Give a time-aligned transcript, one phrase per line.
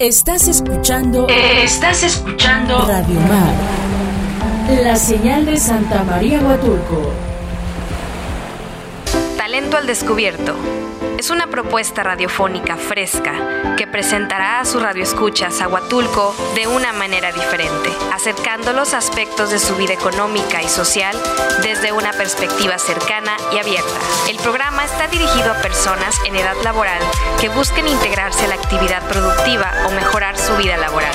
[0.00, 1.28] Estás escuchando.
[1.28, 2.84] Estás escuchando.
[2.84, 3.54] Radio Mar.
[4.82, 7.12] La señal de Santa María Huatulco.
[9.36, 10.56] Talento al descubierto.
[11.24, 13.32] Es una propuesta radiofónica fresca
[13.78, 19.58] que presentará a sus radioescuchas a Huatulco de una manera diferente, acercando los aspectos de
[19.58, 21.16] su vida económica y social
[21.62, 23.98] desde una perspectiva cercana y abierta.
[24.28, 27.00] El programa está dirigido a personas en edad laboral
[27.40, 31.14] que busquen integrarse a la actividad productiva o mejorar su vida laboral.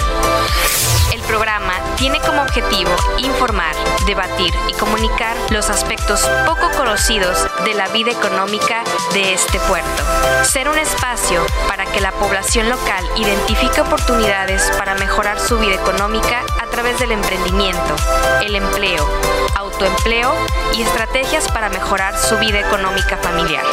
[1.12, 7.88] El programa tiene como objetivo informar, debatir y comunicar los aspectos poco conocidos de la
[7.90, 8.84] vida económica
[9.14, 10.04] de este puerto.
[10.44, 16.44] Ser un espacio para que la población local identifique oportunidades para mejorar su vida económica
[16.62, 17.96] a través del emprendimiento,
[18.42, 19.08] el empleo,
[19.56, 20.34] autoempleo
[20.74, 23.66] y estrategias para mejorar su vida económica familiar.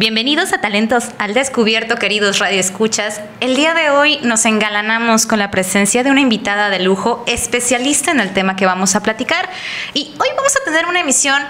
[0.00, 3.20] Bienvenidos a Talentos al Descubierto, queridos radioescuchas.
[3.40, 8.10] El día de hoy nos engalanamos con la presencia de una invitada de lujo, especialista
[8.10, 9.50] en el tema que vamos a platicar.
[9.92, 11.42] Y hoy vamos a tener una emisión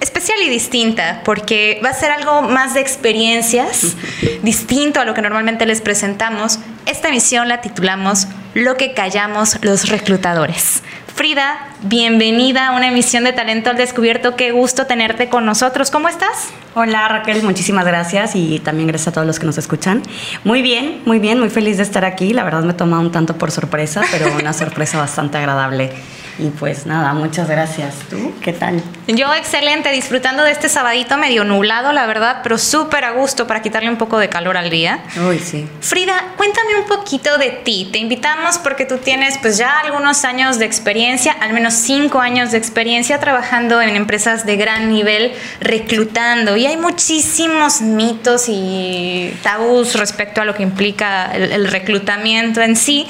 [0.00, 3.96] especial y distinta, porque va a ser algo más de experiencias,
[4.44, 6.60] distinto a lo que normalmente les presentamos.
[6.86, 10.84] Esta emisión la titulamos Lo que callamos los reclutadores.
[11.16, 14.36] Frida, bienvenida a una emisión de Talento al Descubierto.
[14.36, 15.90] Qué gusto tenerte con nosotros.
[15.90, 16.48] ¿Cómo estás?
[16.74, 20.02] Hola Raquel, muchísimas gracias y también gracias a todos los que nos escuchan.
[20.44, 22.32] Muy bien, muy bien, muy feliz de estar aquí.
[22.32, 25.92] La verdad me toma un tanto por sorpresa, pero una sorpresa bastante agradable.
[26.38, 27.94] Y pues nada, muchas gracias.
[28.08, 28.80] ¿Tú qué tal?
[29.08, 33.60] Yo excelente, disfrutando de este sabadito medio nublado, la verdad, pero súper a gusto para
[33.60, 35.00] quitarle un poco de calor al día.
[35.28, 35.68] Uy, sí.
[35.80, 37.88] Frida, cuéntame un poquito de ti.
[37.90, 42.52] Te invitamos porque tú tienes pues ya algunos años de experiencia, al menos cinco años
[42.52, 46.56] de experiencia trabajando en empresas de gran nivel, reclutando.
[46.56, 53.06] Y hay muchísimos mitos y tabús respecto a lo que implica el, reclutamiento en sí.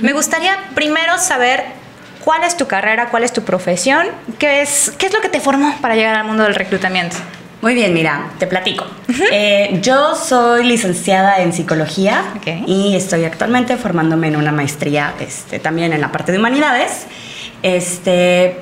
[0.00, 1.77] Me gustaría primero saber
[2.28, 3.08] ¿Cuál es tu carrera?
[3.08, 4.06] ¿Cuál es tu profesión?
[4.38, 7.16] ¿Qué es, qué es lo que te formó para llegar al mundo del reclutamiento?
[7.62, 8.84] Muy bien, mira, te platico.
[9.32, 12.22] Eh, yo soy licenciada en psicología
[12.66, 17.06] y estoy actualmente formándome en una maestría este, también en la parte de humanidades.
[17.62, 18.58] Este,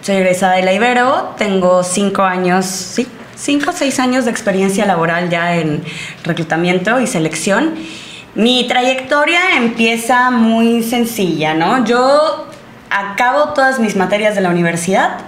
[0.00, 3.06] soy egresada de la Ibero, tengo cinco años, sí,
[3.36, 5.84] cinco o seis años de experiencia laboral ya en
[6.24, 7.76] reclutamiento y selección.
[8.34, 11.84] Mi trayectoria empieza muy sencilla, ¿no?
[11.84, 12.48] Yo
[12.90, 15.18] acabo todas mis materias de la universidad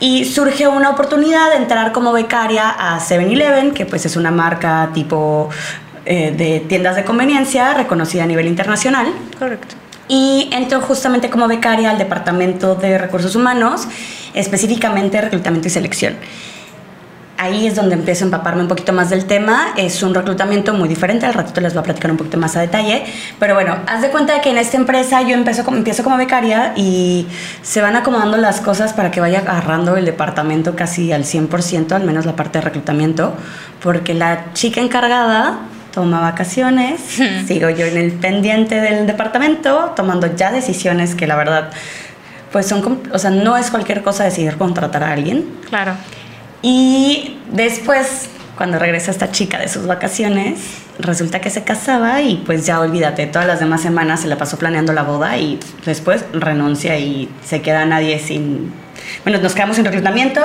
[0.00, 4.90] y surge una oportunidad de entrar como becaria a 7-Eleven, que pues es una marca
[4.94, 5.50] tipo
[6.06, 9.12] eh, de tiendas de conveniencia reconocida a nivel internacional.
[9.38, 9.74] Correcto.
[10.08, 13.86] Y entro justamente como becaria al Departamento de Recursos Humanos,
[14.34, 16.16] específicamente reclutamiento y selección
[17.40, 19.72] ahí es donde empiezo a empaparme un poquito más del tema.
[19.76, 22.60] Es un reclutamiento muy diferente, al ratito les voy a platicar un poquito más a
[22.60, 23.02] detalle.
[23.38, 26.74] Pero bueno, haz de cuenta que en esta empresa yo empiezo como, empiezo como becaria
[26.76, 27.26] y
[27.62, 32.04] se van acomodando las cosas para que vaya agarrando el departamento casi al 100%, al
[32.04, 33.34] menos la parte de reclutamiento,
[33.82, 35.60] porque la chica encargada
[35.92, 37.00] toma vacaciones,
[37.46, 41.70] sigo yo en el pendiente del departamento, tomando ya decisiones que la verdad,
[42.52, 45.46] pues son, o sea, no es cualquier cosa decidir contratar a alguien.
[45.68, 45.94] Claro.
[46.62, 50.60] Y después, cuando regresa esta chica de sus vacaciones,
[50.98, 54.58] resulta que se casaba y pues ya olvídate, todas las demás semanas se la pasó
[54.58, 58.72] planeando la boda y después renuncia y se queda nadie sin...
[59.24, 60.42] Bueno, nos quedamos sin reclutamiento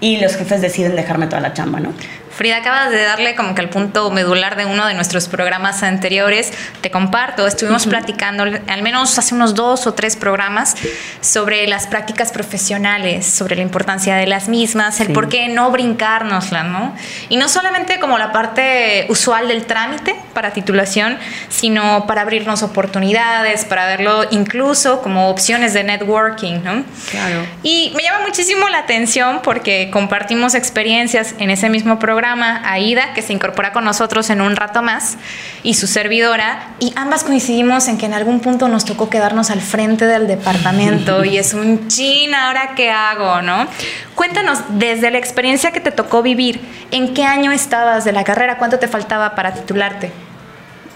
[0.00, 1.92] y los jefes deciden dejarme toda la chamba, ¿no?
[2.38, 6.52] Frida, acabas de darle como que el punto medular de uno de nuestros programas anteriores.
[6.80, 10.76] Te comparto, estuvimos platicando al menos hace unos dos o tres programas
[11.20, 16.62] sobre las prácticas profesionales, sobre la importancia de las mismas, el por qué no brincárnosla,
[16.62, 16.94] ¿no?
[17.28, 21.18] Y no solamente como la parte usual del trámite para titulación,
[21.48, 26.84] sino para abrirnos oportunidades, para verlo incluso como opciones de networking, ¿no?
[27.10, 27.44] Claro.
[27.64, 32.27] Y me llama muchísimo la atención porque compartimos experiencias en ese mismo programa
[32.64, 35.16] Aida, que se incorpora con nosotros en un rato más,
[35.62, 39.60] y su servidora, y ambas coincidimos en que en algún punto nos tocó quedarnos al
[39.60, 43.66] frente del departamento y es un chin, ahora qué hago, ¿no?
[44.14, 46.60] Cuéntanos, desde la experiencia que te tocó vivir,
[46.90, 48.58] ¿en qué año estabas de la carrera?
[48.58, 50.12] ¿Cuánto te faltaba para titularte?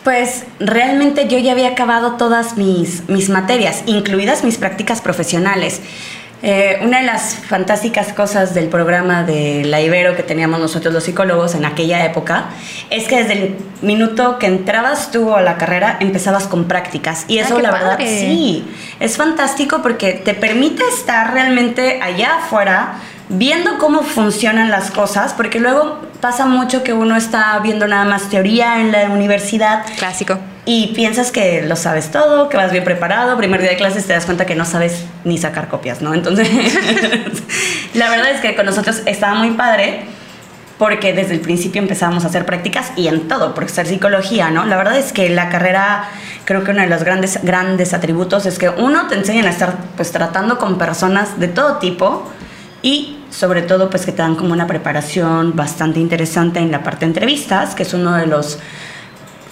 [0.05, 5.81] Pues realmente yo ya había acabado todas mis, mis materias, incluidas mis prácticas profesionales.
[6.45, 11.05] Eh, una de las fantásticas cosas del programa de la Ibero que teníamos nosotros los
[11.05, 12.47] psicólogos en aquella época
[12.91, 17.27] es que desde el minuto que entrabas tú a la carrera empezabas con prácticas.
[17.29, 18.67] Y eso la verdad sí,
[18.99, 22.95] es fantástico porque te permite estar realmente allá afuera
[23.33, 28.29] viendo cómo funcionan las cosas, porque luego pasa mucho que uno está viendo nada más
[28.29, 29.85] teoría en la universidad.
[29.99, 30.39] Clásico.
[30.65, 34.13] Y piensas que lo sabes todo, que vas bien preparado, primer día de clases te
[34.13, 36.15] das cuenta que no sabes ni sacar copias, ¿no?
[36.15, 36.49] Entonces,
[37.95, 40.05] la verdad es que con nosotros estaba muy padre
[40.79, 44.65] porque desde el principio empezábamos a hacer prácticas y en todo, por ser psicología, ¿no?
[44.65, 46.09] La verdad es que la carrera,
[46.45, 49.77] creo que uno de los grandes, grandes atributos es que uno te enseñan a estar
[49.97, 52.29] pues tratando con personas de todo tipo,
[52.83, 57.01] y sobre todo pues que te dan como una preparación bastante interesante en la parte
[57.01, 58.61] de entrevistas, que es uno de los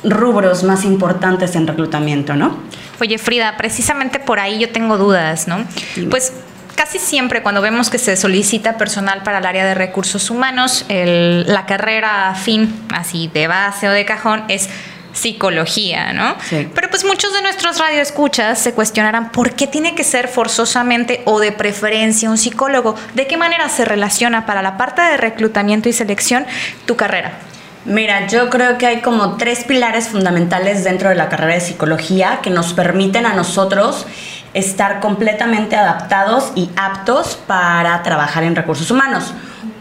[0.04, 2.56] rubros más importantes en reclutamiento, ¿no?
[3.00, 5.64] Oye, Frida, precisamente por ahí yo tengo dudas, ¿no?
[6.10, 6.32] Pues
[6.74, 11.66] casi siempre cuando vemos que se solicita personal para el área de recursos humanos, la
[11.66, 14.68] carrera fin, así de base o de cajón, es
[15.12, 16.36] psicología, ¿no?
[16.48, 16.68] Sí.
[16.74, 21.40] Pero pues muchos de nuestros radioescuchas se cuestionarán por qué tiene que ser forzosamente o
[21.40, 22.94] de preferencia un psicólogo.
[23.14, 26.46] ¿De qué manera se relaciona para la parte de reclutamiento y selección
[26.86, 27.32] tu carrera?
[27.86, 32.40] Mira, yo creo que hay como tres pilares fundamentales dentro de la carrera de psicología
[32.42, 34.06] que nos permiten a nosotros
[34.52, 39.32] estar completamente adaptados y aptos para trabajar en recursos humanos.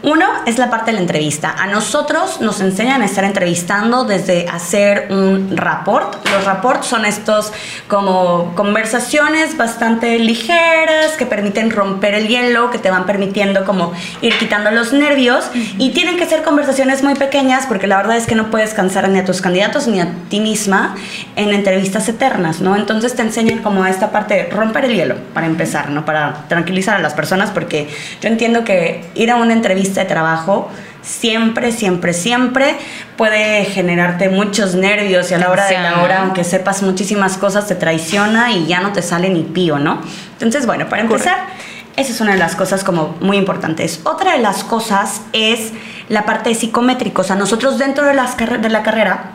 [0.02, 1.54] Uno es la parte de la entrevista.
[1.58, 6.26] A nosotros nos enseñan a estar entrevistando desde hacer un rapport.
[6.30, 7.52] Los rapports son estos
[7.86, 13.92] como conversaciones bastante ligeras que permiten romper el hielo, que te van permitiendo como
[14.22, 18.26] ir quitando los nervios y tienen que ser conversaciones muy pequeñas porque la verdad es
[18.26, 20.96] que no puedes cansar ni a tus candidatos ni a ti misma
[21.36, 22.74] en entrevistas eternas, ¿no?
[22.74, 26.06] Entonces te enseñan como a esta parte de romper el hielo para empezar, ¿no?
[26.06, 27.88] Para tranquilizar a las personas porque
[28.22, 30.70] yo entiendo que ir a una entrevista de trabajo
[31.02, 32.76] siempre, siempre, siempre
[33.16, 37.66] puede generarte muchos nervios y a la hora de la hora, aunque sepas muchísimas cosas,
[37.66, 40.00] te traiciona y ya no te sale ni pío, ¿no?
[40.32, 41.38] Entonces, bueno, para empezar,
[41.96, 44.00] esa es una de las cosas como muy importantes.
[44.04, 45.72] Otra de las cosas es
[46.08, 47.30] la parte de psicométricos.
[47.30, 49.32] A nosotros dentro de, las de la carrera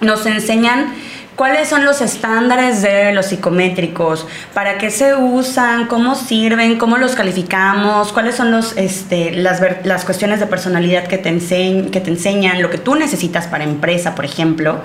[0.00, 0.92] nos enseñan
[1.36, 4.26] ¿Cuáles son los estándares de los psicométricos?
[4.52, 5.86] ¿Para qué se usan?
[5.86, 6.78] ¿Cómo sirven?
[6.78, 8.12] ¿Cómo los calificamos?
[8.12, 12.60] ¿Cuáles son los, este, las, las cuestiones de personalidad que te, enseñ que te enseñan?
[12.60, 14.82] Lo que tú necesitas para empresa, por ejemplo,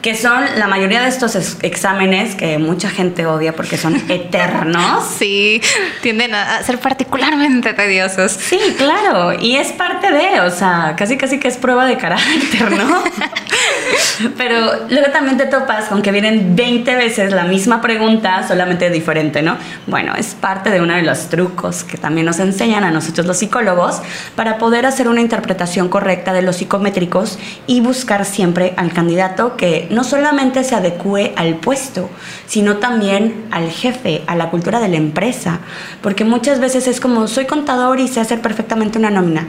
[0.00, 5.04] que son la mayoría de estos exámenes que mucha gente odia porque son eternos.
[5.18, 5.60] Sí,
[6.00, 8.32] tienden a ser particularmente tediosos.
[8.32, 12.70] Sí, claro, y es parte de, o sea, casi casi que es prueba de carácter,
[12.70, 13.02] ¿no?
[14.36, 19.56] Pero luego también te topas aunque vienen 20 veces la misma pregunta, solamente diferente, ¿no?
[19.86, 23.38] Bueno, es parte de uno de los trucos que también nos enseñan a nosotros los
[23.38, 24.00] psicólogos
[24.36, 29.88] para poder hacer una interpretación correcta de los psicométricos y buscar siempre al candidato que
[29.90, 32.08] no solamente se adecue al puesto,
[32.46, 35.60] sino también al jefe, a la cultura de la empresa,
[36.02, 39.46] porque muchas veces es como soy contador y sé hacer perfectamente una nómina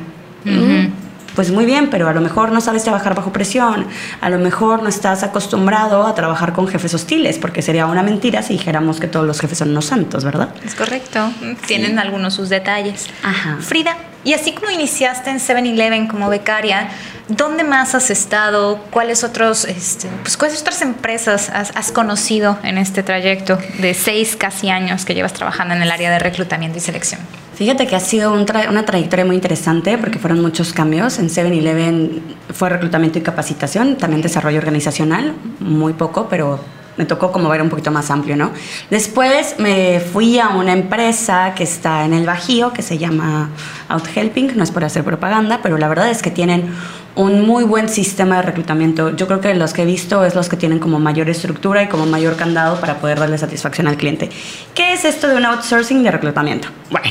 [1.40, 3.88] pues muy bien, pero a lo mejor no sabes trabajar bajo presión,
[4.20, 8.44] a lo mejor no estás acostumbrado a trabajar con jefes hostiles, porque sería una mentira
[8.44, 10.50] si dijéramos que todos los jefes son unos santos, ¿verdad?
[10.66, 11.32] Es correcto,
[11.66, 13.08] tienen algunos sus detalles.
[13.24, 13.56] Ajá.
[13.62, 13.96] Frida,
[14.26, 16.90] y así como iniciaste en 7-Eleven como becaria,
[17.30, 18.78] ¿dónde más has estado?
[18.92, 24.36] ¿Cuáles, otros, este, pues, ¿cuáles otras empresas has, has, conocido en este trayecto de seis
[24.36, 27.22] casi años que llevas trabajando en el área de reclutamiento y selección?
[27.60, 31.20] Fíjate que ha sido una trayectoria muy interesante porque fueron muchos cambios.
[31.20, 32.22] En 7-Eleven
[32.54, 36.58] fue reclutamiento y capacitación, también desarrollo organizacional, muy poco, pero
[36.96, 38.52] me tocó como ver un poquito más amplio, ¿no?
[38.90, 43.50] Después me fui a una empresa que está en el Bajío, que se llama
[43.90, 46.74] OutHelping, no es por hacer propaganda, pero la verdad es que tienen
[47.16, 49.10] un muy buen sistema de reclutamiento.
[49.18, 51.88] Yo creo que los que he visto es los que tienen como mayor estructura y
[51.88, 54.30] como mayor candado para poder darle satisfacción al cliente.
[54.74, 56.70] ¿Qué es esto de un outsourcing de reclutamiento?
[56.90, 57.08] Bueno,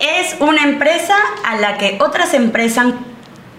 [0.00, 1.14] es una empresa
[1.46, 2.94] a la que otras empresas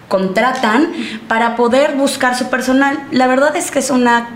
[0.08, 0.92] contratan
[1.28, 3.00] para poder buscar su personal.
[3.12, 4.28] La verdad es que es una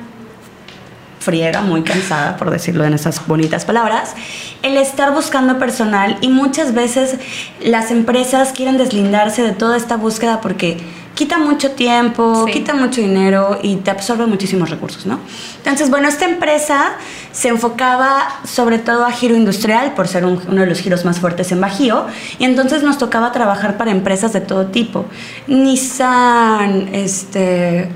[1.20, 4.14] friega, muy cansada, por decirlo en esas bonitas palabras,
[4.62, 7.16] el estar buscando personal y muchas veces
[7.60, 10.78] las empresas quieren deslindarse de toda esta búsqueda porque
[11.16, 15.20] quita mucho tiempo, quita mucho dinero y te absorbe muchísimos recursos, ¿no?
[15.58, 16.94] Entonces, bueno, esta empresa
[17.32, 21.52] se enfocaba sobre todo a giro industrial, por ser uno de los giros más fuertes
[21.52, 22.06] en Bajío,
[22.38, 25.06] y entonces nos tocaba trabajar para empresas de todo tipo.
[25.48, 27.90] Nissan, este,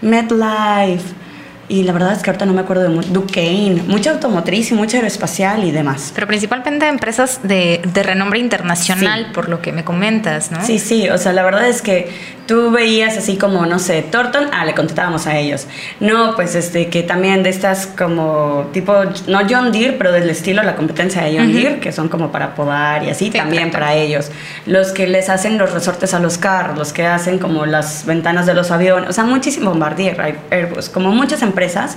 [0.00, 1.24] MetLife,
[1.68, 4.98] y la verdad es que ahorita no me acuerdo de Duquesne, mucha automotriz y mucha
[4.98, 6.12] aeroespacial y demás.
[6.14, 10.64] Pero principalmente empresas de, de renombre internacional, por lo que me comentas, ¿no?
[10.64, 12.12] Sí, sí, o sea, la verdad es que
[12.46, 15.66] tú veías así como, no sé, Thornton, ah, le contestábamos a ellos.
[16.00, 18.94] No, pues este, que también de estas como tipo,
[19.26, 22.54] no John Deere, pero del estilo la competencia de John Deere, que son como para
[22.54, 24.30] podar y así, también para ellos.
[24.66, 28.46] Los que les hacen los resortes a los carros, los que hacen como las ventanas
[28.46, 31.96] de los aviones, o sea, muchísimo Bombardier, Airbus, como muchas empresas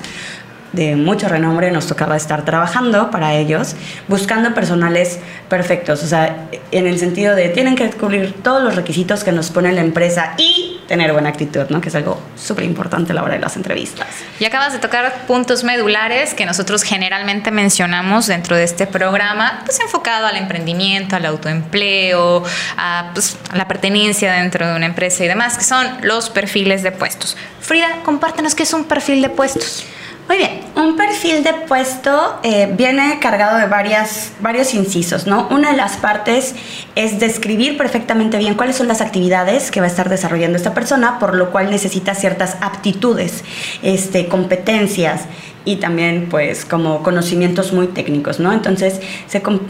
[0.73, 3.75] de mucho renombre nos tocaba estar trabajando para ellos,
[4.07, 5.19] buscando personales
[5.49, 9.49] perfectos, o sea, en el sentido de tienen que cubrir todos los requisitos que nos
[9.49, 11.81] pone la empresa y tener buena actitud, ¿no?
[11.81, 14.07] Que es algo súper importante a la hora de las entrevistas.
[14.39, 19.79] Y acabas de tocar puntos medulares que nosotros generalmente mencionamos dentro de este programa, pues
[19.79, 22.43] enfocado al emprendimiento, al autoempleo,
[22.77, 26.83] a, pues, a la pertenencia dentro de una empresa y demás, que son los perfiles
[26.83, 27.37] de puestos.
[27.59, 29.85] Frida, compártenos qué es un perfil de puestos.
[30.27, 35.47] Muy bien, un perfil de puesto eh, viene cargado de varias, varios incisos, ¿no?
[35.51, 36.53] Una de las partes
[36.95, 41.17] es describir perfectamente bien cuáles son las actividades que va a estar desarrollando esta persona,
[41.17, 43.45] por lo cual necesita ciertas aptitudes,
[43.83, 45.21] este, competencias
[45.63, 48.51] y también pues como conocimientos muy técnicos, ¿no?
[48.51, 48.99] Entonces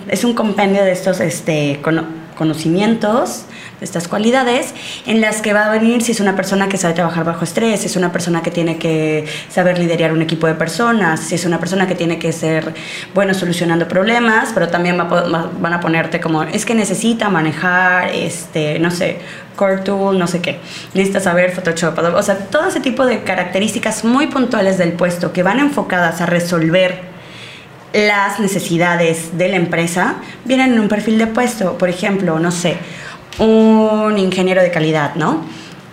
[0.10, 1.80] es un compendio de estos este,
[2.38, 3.46] conocimientos
[3.82, 4.74] estas cualidades
[5.06, 7.82] en las que va a venir si es una persona que sabe trabajar bajo estrés,
[7.82, 11.46] si es una persona que tiene que saber liderar un equipo de personas, si es
[11.46, 12.74] una persona que tiene que ser
[13.14, 18.92] bueno solucionando problemas, pero también van a ponerte como es que necesita manejar, este, no
[18.92, 19.20] sé,
[19.56, 20.60] Core Tool, no sé qué.
[20.94, 25.44] Necesita saber Photoshop, o sea, todo ese tipo de características muy puntuales del puesto que
[25.44, 27.17] van enfocadas a resolver
[27.98, 31.78] las necesidades de la empresa vienen en un perfil de puesto.
[31.80, 32.78] Por ejemplo, no sé,
[33.40, 35.44] un ingeniero de calidad, ¿no?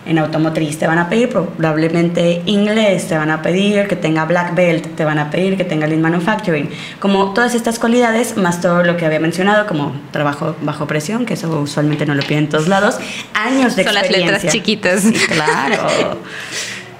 [0.05, 4.53] En automotriz te van a pedir probablemente inglés, te van a pedir que tenga black
[4.53, 6.69] belt, te van a pedir que tenga lean manufacturing,
[6.99, 11.33] como todas estas cualidades, más todo lo que había mencionado, como trabajo bajo presión, que
[11.33, 12.99] eso usualmente no lo piden en todos lados,
[13.33, 15.05] años de Son las letras chiquitas.
[15.27, 16.19] claro.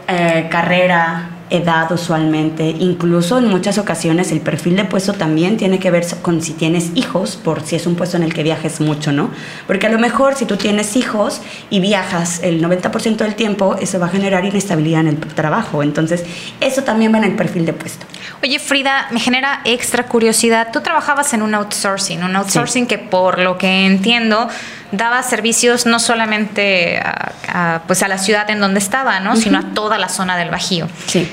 [0.07, 5.91] Eh, carrera, edad usualmente, incluso en muchas ocasiones el perfil de puesto también tiene que
[5.91, 9.11] ver con si tienes hijos, por si es un puesto en el que viajes mucho,
[9.11, 9.29] ¿no?
[9.67, 13.99] Porque a lo mejor si tú tienes hijos y viajas el 90% del tiempo, eso
[13.99, 16.23] va a generar inestabilidad en el trabajo, entonces
[16.61, 18.05] eso también va en el perfil de puesto.
[18.43, 23.39] Oye Frida, me genera extra curiosidad, tú trabajabas en un outsourcing, un outsourcing que por
[23.39, 24.49] lo que entiendo
[24.91, 29.35] daba servicios no solamente a, pues a la ciudad en donde estaba, ¿no?
[29.35, 30.87] sino a toda la zona del Bajío.
[31.07, 31.29] Sí.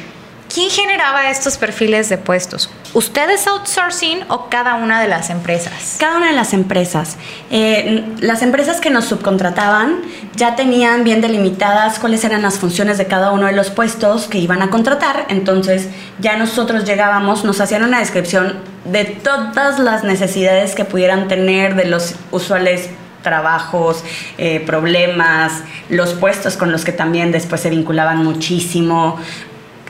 [0.53, 2.69] ¿Quién generaba estos perfiles de puestos?
[2.93, 5.97] ¿Ustedes outsourcing o cada una de las empresas?
[5.99, 7.17] Cada una de las empresas.
[7.51, 10.03] Eh, las empresas que nos subcontrataban
[10.37, 14.37] ya tenían bien delimitadas cuáles eran las funciones de cada uno de los puestos que
[14.37, 20.75] iban a contratar, entonces ya nosotros llegábamos, nos hacían una descripción de todas las necesidades
[20.75, 22.91] que pudieran tener de los usuales
[23.23, 24.05] trabajos,
[24.37, 29.19] eh, problemas, los puestos con los que también después se vinculaban muchísimo,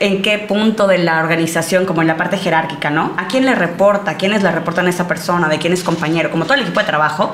[0.02, 3.14] en qué punto de la organización, como en la parte jerárquica, ¿no?
[3.16, 4.10] ¿A quién le reporta?
[4.10, 5.48] ¿A quiénes le reportan a esa persona?
[5.48, 6.28] ¿De quién es compañero?
[6.28, 7.32] Como todo el equipo de trabajo,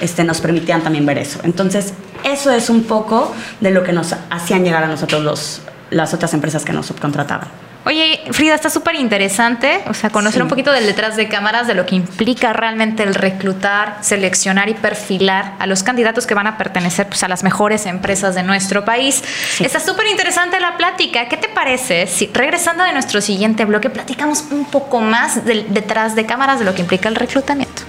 [0.00, 1.38] este, nos permitían también ver eso.
[1.44, 1.94] Entonces,
[2.24, 6.34] eso es un poco de lo que nos hacían llegar a nosotros los, las otras
[6.34, 7.67] empresas que nos subcontrataban.
[7.88, 11.72] Oye, Frida, está súper interesante, o sea, conocer un poquito del detrás de cámaras, de
[11.72, 16.58] lo que implica realmente el reclutar, seleccionar y perfilar a los candidatos que van a
[16.58, 19.24] pertenecer pues, a las mejores empresas de nuestro país.
[19.58, 21.30] Está súper interesante la plática.
[21.30, 26.14] ¿Qué te parece si regresando de nuestro siguiente bloque platicamos un poco más del detrás
[26.14, 27.87] de cámaras de lo que implica el reclutamiento?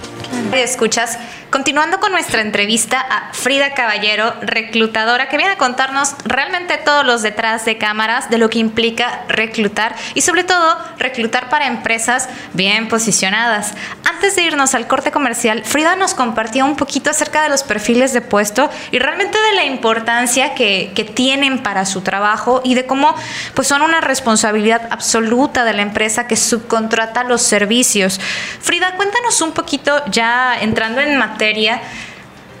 [0.52, 1.18] Escuchas,
[1.50, 7.22] continuando con nuestra entrevista a Frida Caballero, reclutadora, que viene a contarnos realmente todos los
[7.22, 12.88] detrás de cámaras de lo que implica reclutar y sobre todo reclutar para empresas bien
[12.88, 13.74] posicionadas.
[14.04, 18.12] Antes de irnos al corte comercial, Frida nos compartió un poquito acerca de los perfiles
[18.12, 22.86] de puesto y realmente de la importancia que, que tienen para su trabajo y de
[22.86, 23.14] cómo
[23.54, 28.20] pues son una responsabilidad absoluta de la empresa que subcontrata los servicios.
[28.60, 31.80] Frida, cuéntanos un poquito ya ya entrando en materia,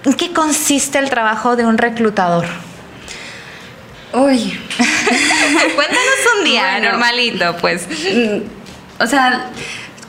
[0.04, 2.46] ¿en qué consiste el trabajo de un reclutador?
[4.12, 4.58] Uy.
[5.76, 7.86] Cuéntanos un día normalito, pues.
[8.98, 9.50] O sea,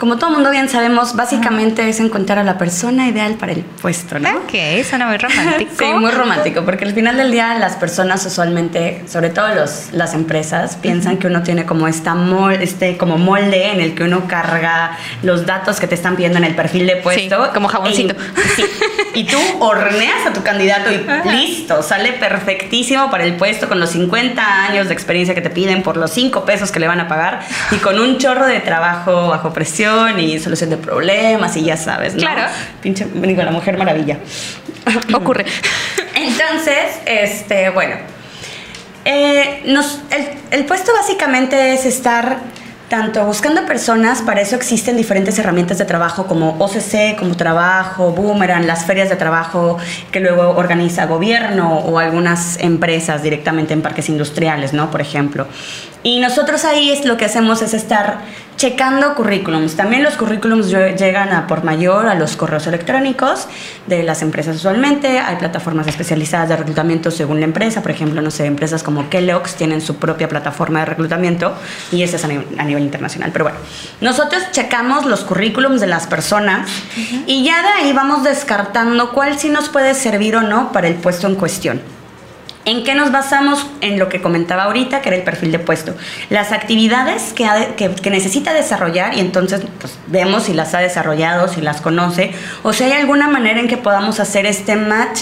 [0.01, 4.17] como todo mundo bien sabemos, básicamente es encontrar a la persona ideal para el puesto,
[4.17, 4.29] ¿no?
[4.29, 5.71] Ok, suena muy romántico.
[5.77, 10.15] sí, muy romántico, porque al final del día las personas usualmente, sobre todo los, las
[10.15, 12.15] empresas, piensan que uno tiene como esta
[12.59, 16.45] este como molde en el que uno carga los datos que te están pidiendo en
[16.45, 17.45] el perfil de puesto.
[17.45, 18.15] Sí, como jaboncito.
[19.13, 23.91] Y, tú horneas a tu candidato y listo, sale perfectísimo para el puesto con los
[23.91, 27.07] 50 años de experiencia que te piden por los 5 pesos que le van a
[27.07, 31.77] pagar y con un chorro de trabajo bajo presión y solución de problemas y ya
[31.77, 32.21] sabes, ¿no?
[32.21, 32.51] Claro.
[32.81, 34.17] Pinche, digo, la mujer maravilla.
[35.13, 35.45] Ocurre.
[36.15, 37.95] Entonces, este, bueno,
[39.05, 42.39] eh, nos, el, el puesto básicamente es estar
[42.91, 48.67] tanto buscando personas, para eso existen diferentes herramientas de trabajo como OCC, como trabajo, Boomerang,
[48.67, 49.77] las ferias de trabajo
[50.11, 54.91] que luego organiza gobierno o algunas empresas directamente en parques industriales, ¿no?
[54.91, 55.47] Por ejemplo.
[56.03, 58.17] Y nosotros ahí es lo que hacemos es estar
[58.61, 59.75] checando currículums.
[59.75, 63.47] También los currículums llegan a por mayor a los correos electrónicos
[63.87, 65.17] de las empresas usualmente.
[65.17, 67.81] Hay plataformas especializadas de reclutamiento según la empresa.
[67.81, 71.55] Por ejemplo, no sé, empresas como Kellogg's tienen su propia plataforma de reclutamiento
[71.91, 72.27] y esa es a
[72.63, 73.31] nivel, internacional.
[73.33, 73.57] Pero bueno,
[73.99, 76.69] nosotros checamos los currículums de las personas
[77.25, 80.93] y ya de ahí vamos descartando cuál sí nos puede servir o no para el
[80.93, 81.81] puesto en cuestión.
[82.63, 83.65] ¿En qué nos basamos?
[83.81, 85.95] En lo que comentaba ahorita, que era el perfil de puesto.
[86.29, 91.81] Las actividades que, necesita desarrollar y entonces pues, vemos si las ha desarrollado, si las
[91.81, 95.21] conoce, o si hay alguna manera en que podamos hacer este match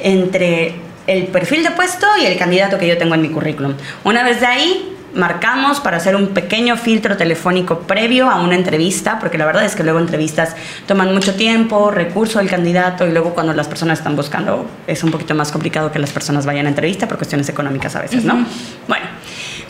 [0.00, 0.74] entre
[1.06, 3.74] el perfil de puesto y el candidato que yo tengo en mi currículum.
[4.04, 9.18] Una vez de ahí, marcamos para hacer un pequeño filtro telefónico previo a una entrevista,
[9.18, 10.56] porque la verdad es que luego entrevistas
[10.86, 15.10] toman mucho tiempo, recurso del candidato y luego cuando las personas están buscando es un
[15.10, 18.44] poquito más complicado que las personas vayan a entrevista por cuestiones económicas a veces, ¿no?
[18.88, 19.06] Bueno,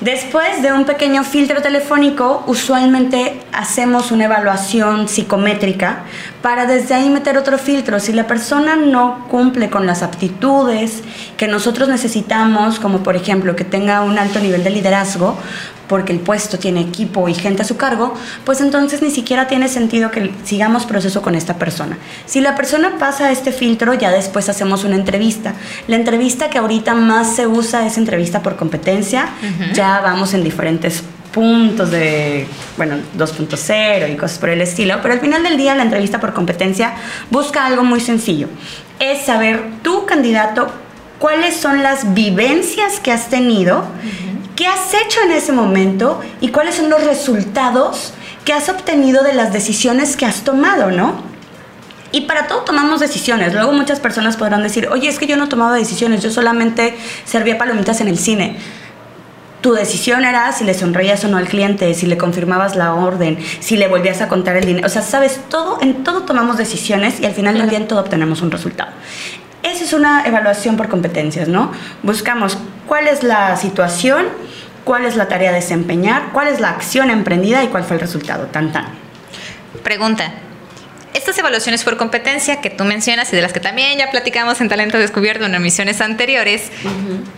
[0.04, 6.04] después de un pequeño filtro telefónico, usualmente hacemos una evaluación psicométrica
[6.42, 7.99] para desde ahí meter otro filtro.
[7.99, 11.02] Si la persona no cumple con las aptitudes
[11.38, 15.38] que nosotros necesitamos, como por ejemplo que tenga un alto nivel de liderazgo,
[15.88, 18.14] porque el puesto tiene equipo y gente a su cargo,
[18.45, 21.99] pues entonces ni siquiera tiene sentido que sigamos proceso con esta persona.
[22.26, 25.55] Si la persona pasa este filtro, ya después hacemos una entrevista.
[25.88, 29.29] La entrevista que ahorita más se usa es entrevista por competencia.
[29.75, 35.21] Ya vamos en diferentes puntos de, bueno, 2.0 y cosas por el estilo, pero al
[35.21, 36.95] final del día la entrevista por competencia
[37.31, 38.49] busca algo muy sencillo.
[39.00, 40.71] Es saber tu candidato
[41.19, 43.85] cuáles son las vivencias que has tenido
[44.56, 48.12] ¿Qué has hecho en ese momento y cuáles son los resultados
[48.44, 51.23] que has obtenido de las decisiones que has tomado, ¿no?
[52.12, 53.52] Y para todo tomamos decisiones.
[53.52, 57.59] Luego muchas personas podrán decir, oye, es que yo no tomaba decisiones, yo solamente servía
[57.59, 58.57] palomitas en el cine.
[59.61, 63.38] Tu decisión era si le sonreías o no al cliente, si le confirmabas la orden,
[63.59, 64.87] si le volvías a contar el dinero.
[64.87, 67.98] O sea, sabes, todo, en todo tomamos decisiones y al final del día en todo
[67.98, 68.92] obtenemos un resultado.
[69.64, 71.72] Esa es una evaluación por competencias, ¿no?
[72.03, 74.27] Buscamos cuál es la situación,
[74.85, 78.00] cuál es la tarea a desempeñar, cuál es la acción emprendida y cuál fue el
[78.00, 78.44] resultado.
[78.48, 78.85] Tan, tan.
[79.83, 80.33] Pregunta.
[81.14, 84.68] Estas evaluaciones por competencia que tú mencionas y de las que también ya platicamos en
[84.68, 86.70] Talento Descubierto en emisiones anteriores,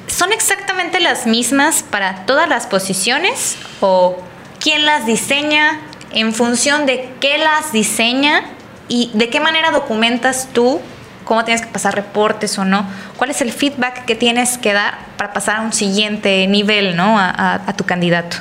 [0.09, 4.17] ¿son exactamente las mismas para todas las posiciones o
[4.59, 5.79] quién las diseña
[6.11, 8.43] en función de qué las diseña
[8.89, 10.81] y de qué manera documentas tú
[11.27, 12.87] cómo tienes que pasar reportes o no,
[13.17, 17.17] cuál es el feedback que tienes que dar para pasar a un siguiente nivel, ¿no?
[17.19, 18.39] A, tu candidato.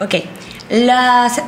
[0.00, 0.14] Ok,
[0.70, 1.42] las,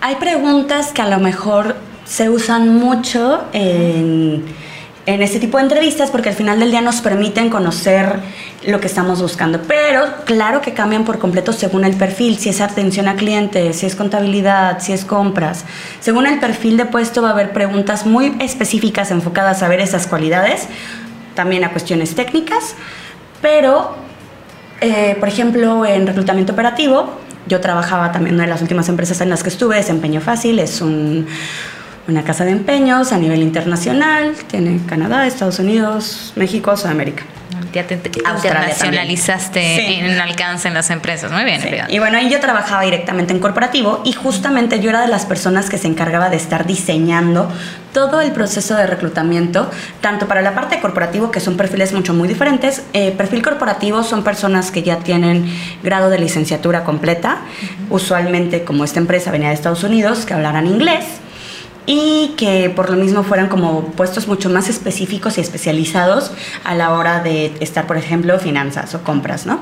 [0.00, 4.44] hay preguntas que a lo mejor se usan mucho en
[5.08, 8.20] en este tipo de entrevistas porque al final del día nos permiten conocer
[8.66, 9.62] lo que estamos buscando.
[9.66, 13.86] Pero claro que cambian por completo según el perfil, si es atención a clientes, si
[13.86, 15.64] es contabilidad, si es compras.
[16.00, 20.06] Según el perfil de puesto va a haber preguntas muy específicas enfocadas a ver esas
[20.06, 20.68] cualidades,
[21.34, 22.74] también a cuestiones técnicas,
[23.40, 23.96] pero
[24.82, 29.30] eh, por ejemplo en reclutamiento operativo, yo trabajaba también una de las últimas empresas en
[29.30, 31.26] las que estuve, Desempeño Fácil, es un
[32.08, 37.24] una casa de empeños a nivel internacional, tiene Canadá, Estados Unidos, México, Sudamérica.
[37.72, 41.30] Ya te, internacionalizaste en alcance en las empresas.
[41.30, 45.08] Muy bien, Y bueno, ahí yo trabajaba directamente en corporativo y justamente yo era de
[45.08, 47.52] las personas que se encargaba de estar diseñando
[47.92, 52.14] todo el proceso de reclutamiento, tanto para la parte de corporativo, que son perfiles mucho
[52.14, 52.84] muy diferentes.
[52.94, 57.42] Eh, perfil corporativo son personas que ya tienen grado de licenciatura completa,
[57.90, 61.04] usualmente como esta empresa venía de Estados Unidos, que hablaran inglés
[61.90, 66.30] y que por lo mismo fueran como puestos mucho más específicos y especializados
[66.62, 69.58] a la hora de estar, por ejemplo, finanzas o compras, ¿no?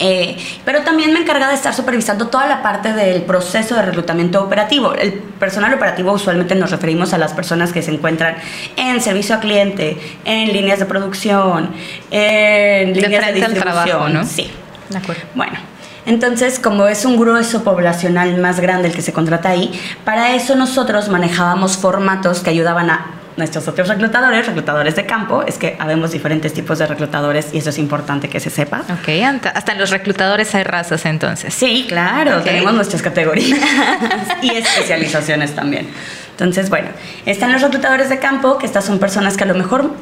[0.00, 4.42] Eh, pero también me encarga de estar supervisando toda la parte del proceso de reclutamiento
[4.42, 4.94] operativo.
[4.94, 8.34] El personal operativo usualmente nos referimos a las personas que se encuentran
[8.76, 11.70] en servicio a cliente, en líneas de producción,
[12.10, 13.62] en líneas de, distribución.
[13.62, 14.24] Trabajo, ¿no?
[14.24, 14.50] Sí.
[14.88, 15.22] De acuerdo.
[15.36, 15.77] Bueno.
[16.08, 20.56] Entonces, como es un grueso poblacional más grande el que se contrata ahí, para eso
[20.56, 26.10] nosotros manejábamos formatos que ayudaban a nuestros otros reclutadores, reclutadores de campo, es que habemos
[26.12, 28.80] diferentes tipos de reclutadores y eso es importante que se sepa.
[28.90, 29.08] Ok,
[29.54, 31.52] hasta en los reclutadores hay razas entonces.
[31.52, 33.60] Sí, claro, tenemos nuestras categorías
[34.42, 35.88] y especializaciones también.
[36.30, 36.88] Entonces, bueno,
[37.26, 39.92] están los reclutadores de campo, que estas son personas que a lo mejor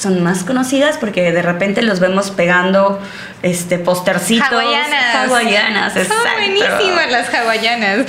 [0.00, 3.00] son más conocidas porque de repente los vemos pegando
[3.42, 4.50] este postercitos.
[4.50, 5.14] Hawaianas.
[5.14, 8.06] Hawaianas son buenísimas las hawaianas.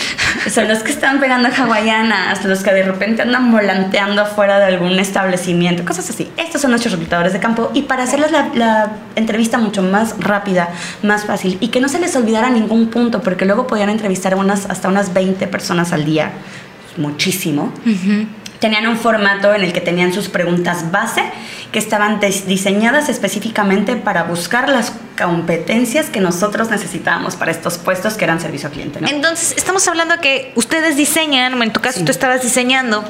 [0.52, 5.00] Son los que están pegando hawaianas los que de repente andan volanteando afuera de algún
[5.00, 6.32] establecimiento cosas así.
[6.38, 10.70] Estos son nuestros reclutadores de campo y para hacerles la, la entrevista mucho más rápida
[11.04, 14.66] más fácil y que no se les olvidara ningún punto porque luego podían entrevistar unas
[14.70, 16.32] hasta unas 20 personas al día.
[16.98, 17.72] Muchísimo
[18.62, 21.24] tenían un formato en el que tenían sus preguntas base
[21.72, 28.24] que estaban diseñadas específicamente para buscar las competencias que nosotros necesitábamos para estos puestos que
[28.24, 29.00] eran servicio al cliente.
[29.08, 33.04] Entonces, estamos hablando que ustedes diseñan, o en tu caso tú estabas diseñando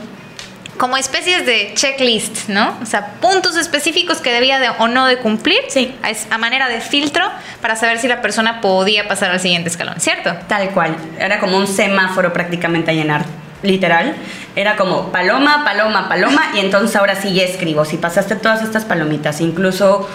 [0.78, 2.78] como especies de checklist, ¿no?
[2.82, 5.94] O sea, puntos específicos que debía de o no de cumplir sí.
[6.02, 7.24] a, a, manera de filtro
[7.62, 10.34] para saber si la persona podía pasar al siguiente escalón, ¿cierto?
[10.48, 10.96] Tal cual.
[11.20, 13.26] Era como un semáforo prácticamente a llenar
[13.64, 14.16] literal,
[14.56, 17.86] era como paloma, paloma, paloma, y entonces ahora sí ya escribo.
[17.86, 20.08] Si pasaste todas estas palomitas, incluso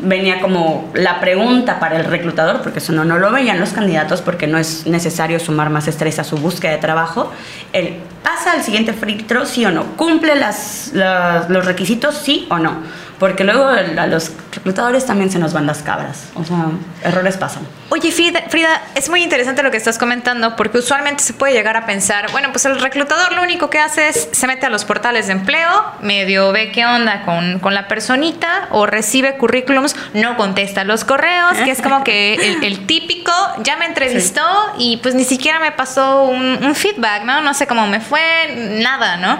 [0.00, 4.22] venía como la pregunta para el reclutador, porque eso no, no lo veían los candidatos,
[4.22, 7.30] porque no es necesario sumar más estrés a su búsqueda de trabajo.
[7.72, 9.84] El pasa al siguiente filtro, sí o no.
[9.96, 12.76] ¿Cumple las, los requisitos, sí o no?
[13.22, 16.24] Porque luego a los reclutadores también se nos van las cabras.
[16.34, 16.72] O sea,
[17.04, 17.62] errores pasan.
[17.90, 21.86] Oye, Frida, es muy interesante lo que estás comentando porque usualmente se puede llegar a
[21.86, 25.28] pensar, bueno, pues el reclutador lo único que hace es se mete a los portales
[25.28, 30.82] de empleo, medio ve qué onda con, con la personita o recibe currículums, no contesta
[30.82, 33.32] los correos, que es como que el, típico,
[33.62, 34.42] ya me entrevistó
[34.78, 37.40] y pues ni siquiera me pasó un, un feedback, ¿no?
[37.40, 39.38] No sé cómo me fue, nada, ¿no?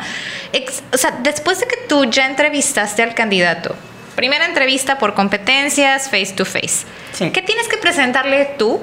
[0.93, 3.72] o sea, después de que tú ya entrevistaste al candidato,
[4.15, 6.87] primera entrevista por competencias, face to face,
[7.19, 8.81] ¿qué tienes que presentarle tú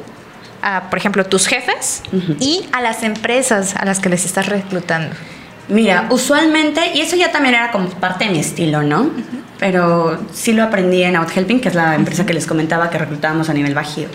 [0.62, 2.04] a, por ejemplo, tus jefes
[2.40, 5.16] y a las empresas a las que les estás reclutando?
[5.68, 9.12] Mira, usualmente, y eso ya también era como parte de mi estilo, ¿no?
[9.60, 13.50] Pero sí lo aprendí en OutHelping, que es la empresa que les comentaba que reclutábamos
[13.50, 14.08] a nivel bajío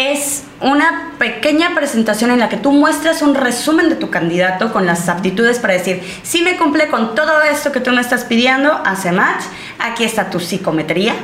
[0.00, 4.86] es una pequeña presentación en la que tú muestras un resumen de tu candidato con
[4.86, 8.72] las aptitudes para decir, si me cumple con todo esto que tú me estás pidiendo,
[8.84, 9.44] hace match,
[9.78, 11.14] aquí está tu psicometría.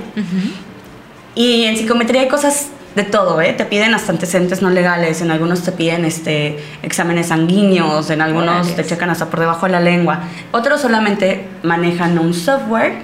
[1.35, 3.53] Y en psicometría hay cosas de todo, ¿eh?
[3.53, 8.75] Te piden hasta antecedentes no legales, en algunos te piden este, exámenes sanguíneos, en algunos
[8.75, 10.21] te checan hasta por debajo de la lengua.
[10.53, 12.95] Otros solamente manejan un software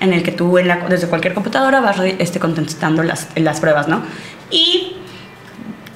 [0.00, 0.58] en el que tú
[0.88, 4.02] desde cualquier computadora vas este, contestando las, las pruebas, ¿no?
[4.50, 4.96] Y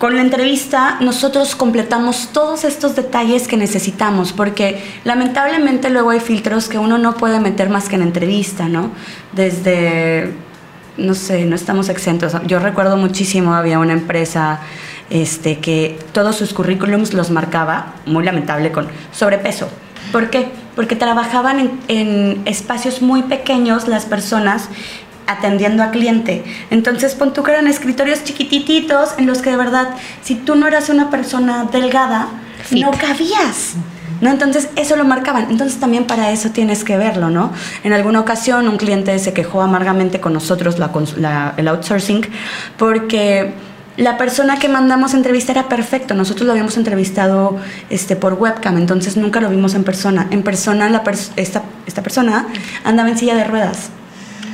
[0.01, 6.71] con la entrevista nosotros completamos todos estos detalles que necesitamos, porque lamentablemente luego hay filtros
[6.71, 8.93] que uno no puede meter más que en entrevista, ¿no?
[9.33, 10.33] Desde,
[10.97, 12.35] no sé, no estamos exentos.
[12.47, 14.61] Yo recuerdo muchísimo, había una empresa
[15.11, 19.69] este, que todos sus currículums los marcaba, muy lamentable, con sobrepeso.
[20.13, 20.49] ¿Por qué?
[20.77, 24.71] Porque trabajaban en, en espacios muy pequeños las personas
[25.31, 26.45] atendiendo a cliente.
[26.71, 29.91] Entonces, pon tú que eran escritorios chiquititos en los que de verdad,
[30.23, 32.29] si tú no eras una persona delgada,
[32.71, 33.75] no cabías.
[34.21, 34.31] ¿No?
[34.31, 35.47] Entonces eso lo marcaban.
[35.51, 37.53] Entonces también para eso tienes que verlo, ¿no?
[37.85, 42.27] En alguna ocasión un cliente se quejó amargamente con nosotros, la, el outsourcing,
[42.77, 43.55] porque
[43.97, 46.15] la persona que mandamos a entrevistar era perfecto.
[46.15, 50.27] Nosotros lo habíamos entrevistado este, por webcam, entonces nunca lo vimos en persona.
[50.31, 51.03] En persona la
[51.37, 52.47] esta, esta persona
[52.85, 53.91] andaba en silla de ruedas.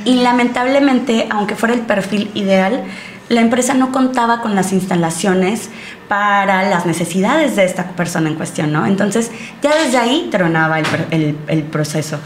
[0.07, 2.85] Y lamentablemente, aunque fuera el perfil ideal,
[3.27, 5.69] la empresa no contaba con las instalaciones
[6.07, 8.85] para las necesidades de esta persona en cuestión, ¿no?
[8.85, 12.19] Entonces, ya desde ahí tronaba el, el, proceso.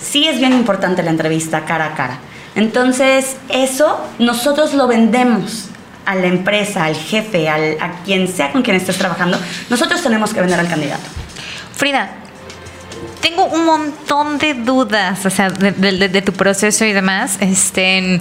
[0.00, 2.20] Sí es bien importante la entrevista cara a cara.
[2.54, 5.68] Entonces, eso nosotros lo vendemos
[6.06, 9.38] a la empresa, al jefe, al, a quien sea con quien estés trabajando.
[9.68, 11.04] Nosotros tenemos que vender al candidato.
[11.74, 12.12] Frida,
[13.28, 17.38] tengo un montón de dudas, o sea, de, tu proceso y demás.
[17.40, 18.20] Este,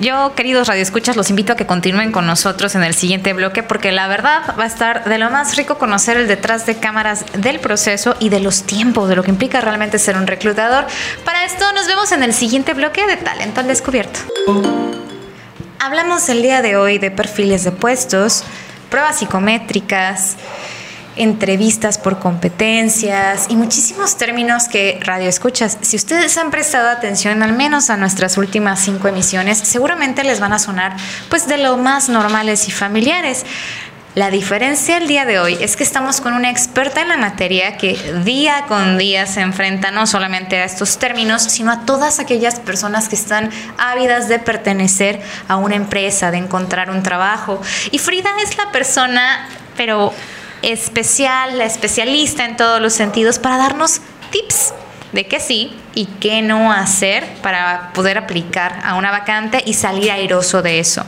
[0.00, 3.92] yo, queridos radioescuchas, los invito a que continúen con nosotros en el siguiente bloque, porque
[3.92, 7.60] la verdad va a estar de lo más rico conocer el detrás de cámaras del
[7.60, 10.84] proceso y de los tiempos, de lo que implica realmente ser un reclutador.
[11.24, 14.18] Para esto nos vemos en el siguiente bloque de Talento al Descubierto.
[15.78, 18.42] hablamos el día de hoy de perfiles de puestos,
[18.90, 20.36] pruebas psicométricas,
[21.16, 25.78] entrevistas por competencias y muchísimos términos que radio escuchas.
[25.80, 30.52] Si ustedes han prestado atención al menos a nuestras últimas cinco emisiones, seguramente les van
[30.52, 30.96] a sonar
[31.28, 33.44] pues de lo más normales y familiares.
[34.16, 37.76] La diferencia el día de hoy es que estamos con una experta en la materia
[37.76, 37.94] que
[38.24, 43.08] día con día se enfrenta no solamente a estos términos, sino a todas aquellas personas
[43.08, 47.60] que están ávidas de pertenecer a una empresa, de encontrar un trabajo.
[47.92, 50.12] Y Frida es la persona, pero
[50.62, 54.74] especial, la especialista en todos los sentidos para darnos tips
[55.12, 60.10] de qué sí y qué no hacer para poder aplicar a una vacante y salir
[60.10, 61.04] airoso de eso.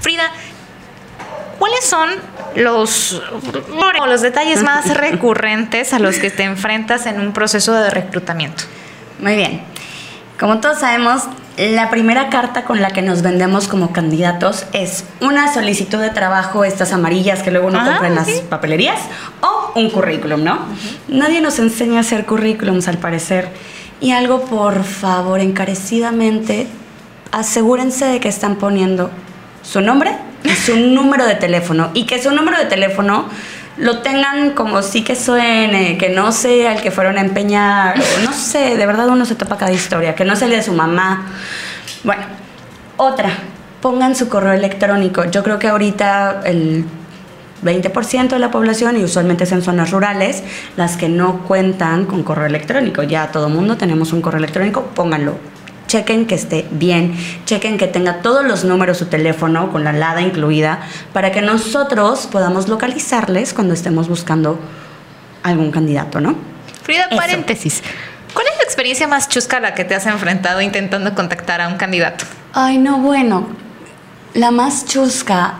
[0.00, 0.30] Frida,
[1.58, 2.10] ¿cuáles son
[2.56, 3.22] los,
[4.06, 8.64] los detalles más recurrentes a los que te enfrentas en un proceso de reclutamiento?
[9.20, 9.62] Muy bien.
[10.38, 11.22] Como todos sabemos,
[11.56, 16.64] la primera carta con la que nos vendemos como candidatos es una solicitud de trabajo,
[16.64, 19.00] estas amarillas que luego uno compra en las papelerías,
[19.40, 20.58] o un currículum, ¿no?
[21.08, 23.48] Nadie nos enseña a hacer currículums al parecer.
[24.00, 26.66] Y algo, por favor, encarecidamente,
[27.30, 29.10] asegúrense de que están poniendo
[29.62, 31.90] su nombre y su número de teléfono.
[31.94, 33.28] Y que su número de teléfono
[33.76, 38.32] lo tengan como sí que suene, que no sea el que fueron a empeñar, no
[38.32, 41.26] sé, de verdad uno se topa cada historia, que no sea el de su mamá.
[42.04, 42.22] Bueno,
[42.96, 43.30] otra,
[43.80, 45.24] pongan su correo electrónico.
[45.24, 46.84] Yo creo que ahorita el
[47.64, 50.42] 20% de la población, y usualmente es en zonas rurales,
[50.76, 53.02] las que no cuentan con correo electrónico.
[53.02, 55.53] Ya todo mundo tenemos un correo electrónico, pónganlo
[55.94, 60.22] chequen que esté bien, chequen que tenga todos los números su teléfono con la LADA
[60.22, 60.80] incluida
[61.12, 64.58] para que nosotros podamos localizarles cuando estemos buscando
[65.44, 66.34] algún candidato, ¿no?
[66.82, 67.80] Frida, paréntesis.
[68.32, 71.68] ¿Cuál es la experiencia más chusca a la que te has enfrentado intentando contactar a
[71.68, 72.24] un candidato?
[72.52, 73.46] Ay, no, bueno,
[74.34, 75.58] la más chusca,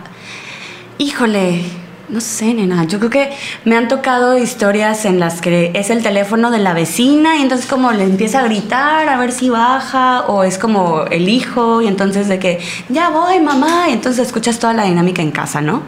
[0.97, 1.61] híjole,
[2.09, 2.83] no sé, nena.
[2.85, 3.29] Yo creo que
[3.63, 7.65] me han tocado historias en las que es el teléfono de la vecina y entonces
[7.67, 11.87] como le empieza a gritar a ver si baja o es como el hijo y
[11.87, 15.83] entonces de que ya voy mamá y entonces escuchas toda la dinámica en casa, ¿no?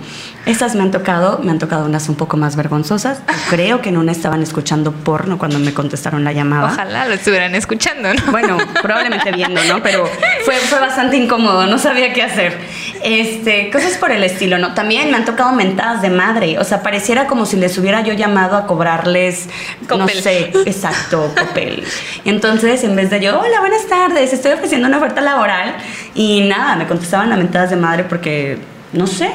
[0.48, 3.20] Estas me han tocado, me han tocado unas un poco más vergonzosas.
[3.50, 6.72] Creo que en una estaban escuchando porno cuando me contestaron la llamada.
[6.72, 8.32] Ojalá lo estuvieran escuchando, ¿no?
[8.32, 9.84] Bueno, probablemente viendo, ¿no?
[9.84, 10.10] Pero
[10.46, 12.58] fue, fue bastante incómodo, no sabía qué hacer.
[13.04, 14.74] Este, cosas por el estilo, ¿no?
[14.74, 16.58] También me han tocado mentadas de madre.
[16.60, 19.50] O sea, pareciera como si les hubiera yo llamado a cobrarles,
[19.90, 21.84] no sé, exacto, copel.
[22.24, 25.76] Entonces, en vez de yo, hola, buenas tardes, estoy ofreciendo una oferta laboral.
[26.16, 28.58] Y nada, me contestaban lamentadas de madre porque,
[28.94, 29.32] no sé,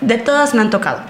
[0.00, 1.00] de todas me han tocado.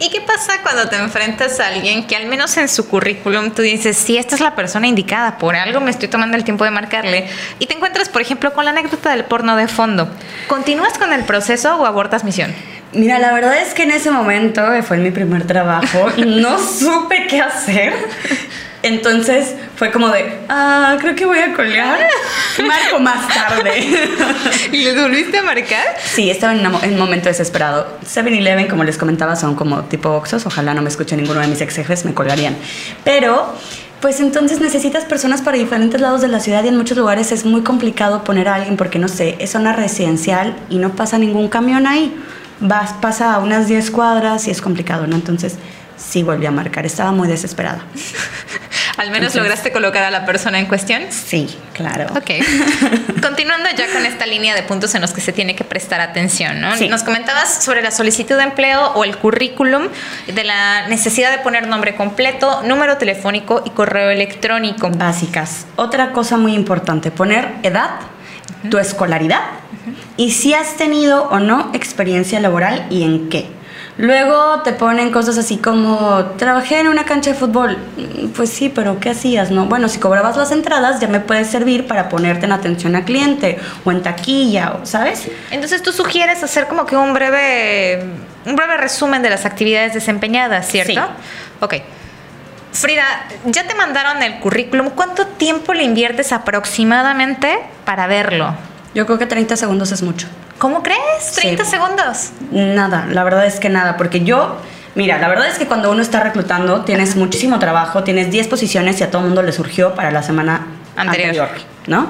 [0.00, 3.62] ¿Y qué pasa cuando te enfrentas a alguien que al menos en su currículum tú
[3.62, 6.72] dices, sí, esta es la persona indicada, por algo me estoy tomando el tiempo de
[6.72, 7.28] marcarle,
[7.60, 10.08] y te encuentras, por ejemplo, con la anécdota del porno de fondo?
[10.48, 12.52] ¿Continúas con el proceso o abortas misión?
[12.92, 17.40] Mira, la verdad es que en ese momento fue mi primer trabajo no supe qué
[17.40, 17.92] hacer.
[18.84, 22.06] Entonces fue como de, ah, creo que voy a colgar.
[22.66, 23.88] Marco más tarde.
[24.72, 25.96] ¿Y le volviste a marcar?
[26.04, 27.86] Sí, estaba en, un momento desesperado.
[28.04, 30.44] 7-Eleven, como les comentaba, son como tipo Oxos.
[30.44, 32.58] Ojalá no me escuche ninguno de mis ex jefes, me colgarían.
[33.04, 33.54] Pero
[34.02, 37.46] pues entonces necesitas personas para diferentes lados de la ciudad y en muchos lugares es
[37.46, 41.48] muy complicado poner a alguien porque no sé, es zona residencial y no pasa ningún
[41.48, 42.14] camión ahí.
[42.60, 45.16] Vas, pasa a unas 10 cuadras y es complicado, ¿no?
[45.16, 45.56] Entonces
[45.96, 47.82] sí volví a marcar, estaba muy desesperada.
[48.96, 51.02] ¿Al menos lograste colocar a la persona en cuestión?
[51.10, 52.06] Sí, claro.
[52.16, 52.30] Ok.
[53.22, 56.60] Continuando ya con esta línea de puntos en los que se tiene que prestar atención,
[56.60, 56.76] ¿no?
[56.76, 59.88] Nos comentabas sobre la solicitud de empleo o el currículum,
[60.26, 64.90] de la necesidad de poner nombre completo, número telefónico y correo electrónico.
[64.90, 65.66] Básicas.
[65.76, 67.90] Otra cosa muy importante, poner edad,
[68.70, 69.40] tu escolaridad
[70.16, 73.46] y si has tenido o no experiencia laboral y en qué.
[73.96, 77.78] Luego te ponen cosas así como, trabajé en una cancha de fútbol.
[78.34, 79.52] Pues sí, pero ¿qué hacías?
[79.52, 79.66] No?
[79.66, 83.58] Bueno, si cobrabas las entradas ya me puede servir para ponerte en atención al cliente
[83.84, 85.28] o en taquilla, ¿sabes?
[85.52, 88.04] Entonces tú sugieres hacer como que un breve,
[88.46, 90.92] un breve resumen de las actividades desempeñadas, ¿cierto?
[90.92, 91.60] Sí.
[91.60, 91.74] Ok.
[92.72, 93.04] Frida,
[93.44, 94.90] ya te mandaron el currículum.
[94.90, 98.56] ¿Cuánto tiempo le inviertes aproximadamente para verlo?
[98.92, 100.26] Yo creo que 30 segundos es mucho.
[100.58, 101.36] ¿Cómo crees?
[101.36, 102.30] ¿30 segundos?
[102.50, 104.56] Nada, la verdad es que nada, porque yo,
[104.94, 109.00] mira, la verdad es que cuando uno está reclutando tienes muchísimo trabajo, tienes 10 posiciones
[109.00, 111.48] y a todo el mundo le surgió para la semana anterior,
[111.86, 112.08] ¿no?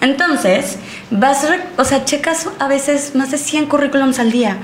[0.00, 0.78] Entonces,
[1.10, 4.58] vas, o sea, checas a veces más de 100 currículums al día.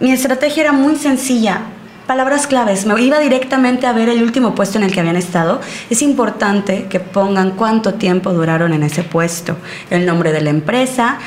[0.00, 1.60] Mi estrategia era muy sencilla
[2.06, 2.86] palabras claves.
[2.86, 5.60] Me iba directamente a ver el último puesto en el que habían estado.
[5.90, 9.56] Es importante que pongan cuánto tiempo duraron en ese puesto,
[9.90, 11.18] el nombre de la empresa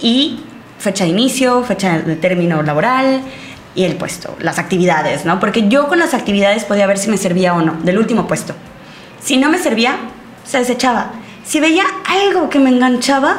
[0.00, 0.40] y
[0.84, 3.22] fecha de inicio, fecha de término laboral
[3.74, 5.40] y el puesto, las actividades, ¿no?
[5.40, 8.54] Porque yo con las actividades podía ver si me servía o no, del último puesto.
[9.20, 9.96] Si no me servía,
[10.44, 11.12] se desechaba.
[11.44, 13.38] Si veía algo que me enganchaba,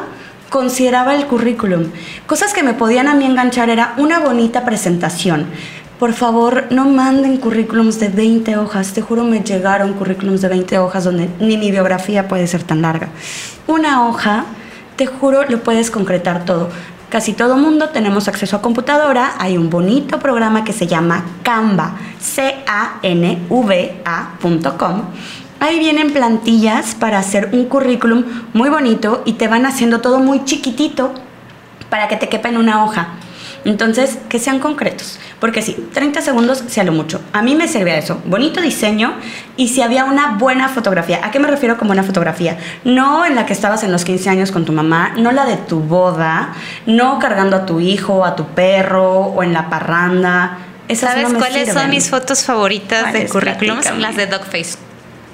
[0.50, 1.92] consideraba el currículum.
[2.26, 5.46] Cosas que me podían a mí enganchar era una bonita presentación.
[6.00, 8.94] Por favor, no manden currículums de 20 hojas.
[8.94, 12.82] Te juro, me llegaron currículums de 20 hojas donde ni mi biografía puede ser tan
[12.82, 13.08] larga.
[13.68, 14.46] Una hoja,
[14.98, 16.70] te juro, lo puedes concretar todo.
[17.16, 19.36] Casi todo mundo tenemos acceso a computadora.
[19.40, 22.62] Hay un bonito programa que se llama Canva, C-A-N-V-A.com.
[25.62, 30.44] Ahí vienen plantillas para hacer un currículum muy bonito y te van haciendo todo muy
[30.44, 31.14] chiquitito
[31.90, 33.14] para que te quepa en una hoja.
[33.66, 35.20] Entonces, que sean concretos.
[35.40, 37.20] Porque sí, 30 segundos sea lo mucho.
[37.34, 38.22] A mí me servía eso.
[38.26, 39.16] Bonito diseño
[39.58, 41.22] y si había una buena fotografía.
[41.24, 42.58] ¿A qué me refiero con buena fotografía?
[42.84, 45.58] No en la que estabas en los 15 años con tu mamá, no la de
[45.58, 46.54] tu boda,
[46.86, 50.60] no cargando a tu hijo, a tu perro o en la parranda.
[50.88, 53.80] Esas ¿Sabes cuáles son mis fotos favoritas de currículum?
[53.98, 54.85] Las de Dogface.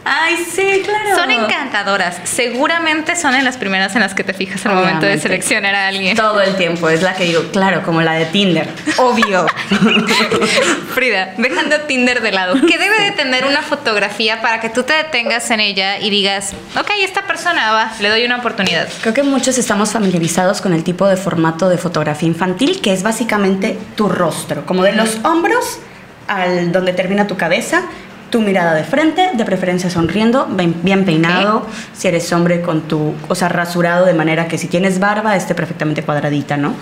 [0.04, 1.16] Ay, sí, claro.
[1.16, 2.20] Son encantadoras.
[2.24, 5.88] Seguramente son en las primeras en las que te fijas al momento de seleccionar a
[5.88, 6.18] alguien.
[6.18, 8.68] Todo el tiempo, es la que digo, claro, como la de Tinder.
[8.98, 9.46] Obvio.
[10.94, 14.94] Frida, dejando Tinder de lado, ¿qué debe de tener una fotografía para que tú te
[14.94, 18.88] detengas en ella y digas, ok, esta persona va, le doy una oportunidad?
[19.02, 23.04] Creo que muchos estamos familiarizados con el tipo de formato de fotografía infantil, que es
[23.04, 25.80] básicamente tu rostro, como de los hombros
[26.28, 27.84] al donde termina tu cabeza
[28.32, 33.36] tu mirada de frente, de preferencia sonriendo, bien peinado, si eres hombre con tu, o
[33.36, 36.74] sea, rasurado de manera que si tienes barba esté perfectamente cuadradita, ¿no?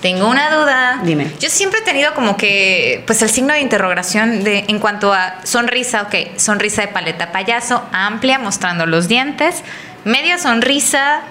[0.00, 1.00] Tengo una duda.
[1.02, 1.32] Dime.
[1.40, 5.36] Yo siempre he tenido como que, pues el signo de interrogación de, en cuanto a
[5.42, 9.62] sonrisa, ok, sonrisa de paleta payaso, amplia, mostrando los dientes,
[10.04, 11.22] media sonrisa,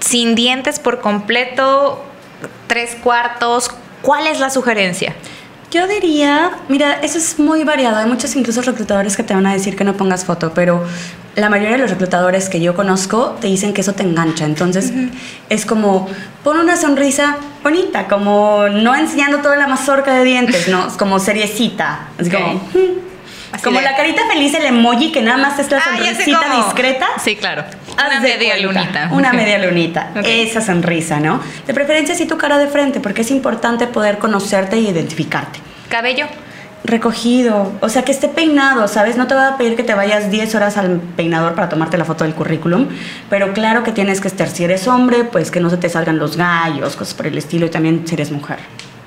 [0.00, 2.04] sin dientes por completo,
[2.66, 3.70] tres cuartos.
[4.02, 5.14] ¿Cuál es la sugerencia?
[5.70, 7.98] Yo diría, mira, eso es muy variado.
[7.98, 10.84] Hay muchos incluso reclutadores que te van a decir que no pongas foto, pero
[11.36, 14.44] la mayoría de los reclutadores que yo conozco te dicen que eso te engancha.
[14.46, 14.92] Entonces
[15.48, 16.08] es como,
[16.42, 22.08] pon una sonrisa bonita, como no enseñando toda la mazorca de dientes, no, como seriecita.
[22.18, 23.62] Como, hmm".
[23.62, 27.06] como la carita feliz, el emoji que nada más es la ah, sonrisita discreta.
[27.22, 27.64] Sí, claro.
[27.94, 29.08] Una media lunita.
[29.12, 30.10] Una media lunita.
[30.24, 31.40] Esa sonrisa, ¿no?
[31.66, 35.58] De preferencia sí tu cara de frente, porque es importante poder conocerte y identificarte.
[35.88, 36.26] Cabello.
[36.82, 39.16] Recogido, o sea, que esté peinado, ¿sabes?
[39.16, 42.06] No te voy a pedir que te vayas 10 horas al peinador para tomarte la
[42.06, 42.88] foto del currículum,
[43.28, 46.18] pero claro que tienes que estar, si eres hombre, pues que no se te salgan
[46.18, 48.58] los gallos, cosas por el estilo, y también si eres mujer.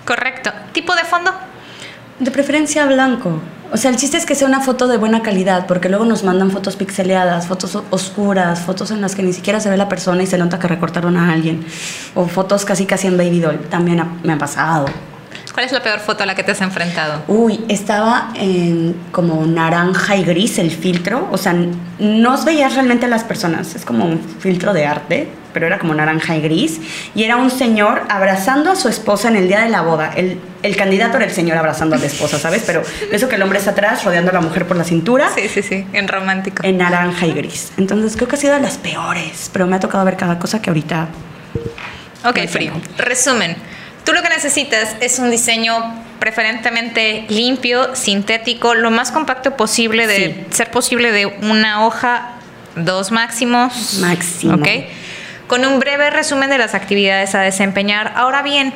[0.05, 0.51] Correcto.
[0.71, 1.33] ¿Tipo de fondo?
[2.19, 3.41] De preferencia blanco.
[3.73, 6.23] O sea, el chiste es que sea una foto de buena calidad, porque luego nos
[6.23, 10.21] mandan fotos pixeleadas, fotos oscuras, fotos en las que ni siquiera se ve la persona
[10.21, 11.65] y se nota que recortaron a alguien,
[12.13, 13.59] o fotos casi casi en baby doll.
[13.71, 14.85] También me ha pasado.
[15.53, 17.21] ¿Cuál es la peor foto a la que te has enfrentado?
[17.27, 21.27] Uy, estaba en como naranja y gris el filtro.
[21.31, 21.55] O sea,
[21.99, 23.75] no veías realmente a las personas.
[23.75, 26.81] Es como un filtro de arte, pero era como naranja y gris.
[27.13, 30.11] Y era un señor abrazando a su esposa en el día de la boda.
[30.15, 32.63] El, el candidato era el señor abrazando a la esposa, ¿sabes?
[32.65, 35.29] Pero eso que el hombre está atrás rodeando a la mujer por la cintura.
[35.35, 36.63] Sí, sí, sí, en romántico.
[36.63, 37.73] En naranja y gris.
[37.77, 40.63] Entonces creo que ha sido de las peores, pero me ha tocado ver cada cosa
[40.63, 41.09] que ahorita...
[42.25, 42.71] Ok, frío.
[42.97, 43.55] Resumen.
[44.03, 45.73] Tú lo que necesitas es un diseño
[46.19, 52.33] preferentemente limpio, sintético, lo más compacto posible, de ser posible de una hoja,
[52.75, 53.99] dos máximos.
[53.99, 54.55] Máximo.
[54.55, 54.67] ¿Ok?
[55.47, 58.13] Con un breve resumen de las actividades a desempeñar.
[58.15, 58.73] Ahora bien,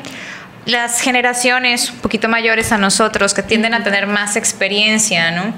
[0.66, 5.54] las generaciones un poquito mayores a nosotros que tienden a tener más experiencia, ¿no?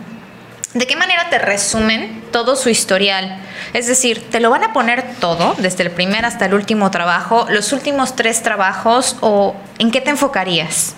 [0.74, 3.40] ¿De qué manera te resumen todo su historial?
[3.74, 7.48] Es decir, te lo van a poner todo, desde el primer hasta el último trabajo,
[7.50, 10.94] los últimos tres trabajos, o en qué te enfocarías?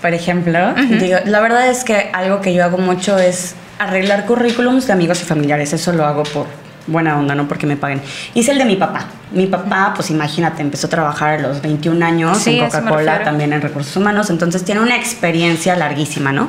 [0.00, 4.88] Por ejemplo, digo, la verdad es que algo que yo hago mucho es arreglar currículums
[4.88, 5.72] de amigos y familiares.
[5.72, 6.46] Eso lo hago por
[6.88, 8.02] buena onda, no porque me paguen.
[8.34, 9.06] Hice el de mi papá.
[9.30, 13.62] Mi papá, pues imagínate, empezó a trabajar a los 21 años en Coca-Cola, también en
[13.62, 16.48] recursos humanos, entonces tiene una experiencia larguísima, ¿no?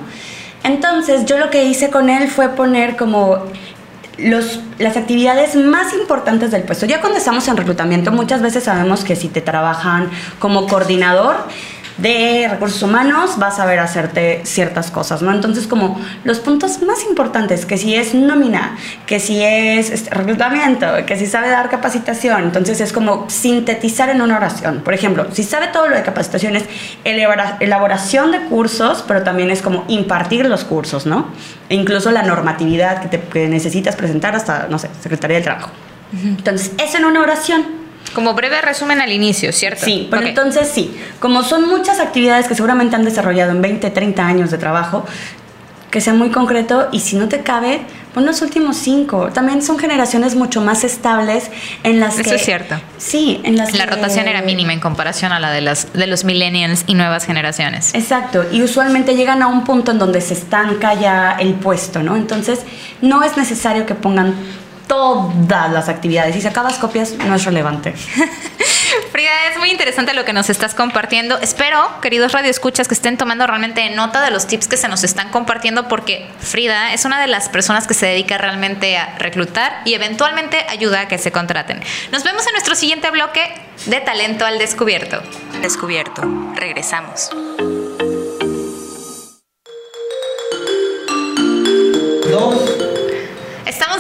[0.64, 3.40] Entonces yo lo que hice con él fue poner como
[4.18, 6.86] los, las actividades más importantes del puesto.
[6.86, 11.36] Ya cuando estamos en reclutamiento, muchas veces sabemos que si te trabajan como coordinador,
[12.04, 15.32] de recursos humanos vas a ver hacerte ciertas cosas, ¿no?
[15.32, 20.86] Entonces, como los puntos más importantes, que si es nómina, que si es este, reclutamiento,
[21.08, 24.82] que si sabe dar capacitación, entonces es como sintetizar en una oración.
[24.82, 26.66] Por ejemplo, si sabe todo lo de capacitación es
[27.06, 31.30] elaboración de cursos, pero también es como impartir los cursos, ¿no?
[31.70, 35.72] E incluso la normatividad que, te, necesitas presentar hasta, no sé, Secretaría del Trabajo.
[36.12, 37.83] Entonces, eso en una oración.
[38.14, 39.86] Como breve resumen al inicio, ¿cierto?
[39.86, 44.26] Sí, pero entonces sí, como son muchas actividades que seguramente han desarrollado en 20, 30
[44.26, 45.06] años de trabajo,
[45.90, 47.82] que sea muy concreto y si no te cabe,
[48.14, 49.30] pon los últimos cinco.
[49.32, 51.52] También son generaciones mucho más estables
[51.84, 52.22] en las que...
[52.22, 52.76] Eso es cierto.
[52.98, 56.24] Sí, en las La rotación era mínima en comparación a la de, las, de los
[56.24, 57.94] millennials y nuevas generaciones.
[57.94, 62.16] Exacto, y usualmente llegan a un punto en donde se estanca ya el puesto, ¿no?
[62.16, 62.62] Entonces,
[63.02, 64.34] no es necesario que pongan
[64.88, 66.36] todas las actividades.
[66.36, 67.94] Si sacabas copias, no es relevante.
[69.12, 71.38] Frida, es muy interesante lo que nos estás compartiendo.
[71.40, 75.30] Espero, queridos radioescuchas, que estén tomando realmente nota de los tips que se nos están
[75.30, 79.94] compartiendo, porque Frida es una de las personas que se dedica realmente a reclutar y
[79.94, 81.82] eventualmente ayuda a que se contraten.
[82.12, 83.42] Nos vemos en nuestro siguiente bloque
[83.86, 85.22] de Talento al Descubierto.
[85.62, 86.22] Descubierto.
[86.56, 87.30] Regresamos.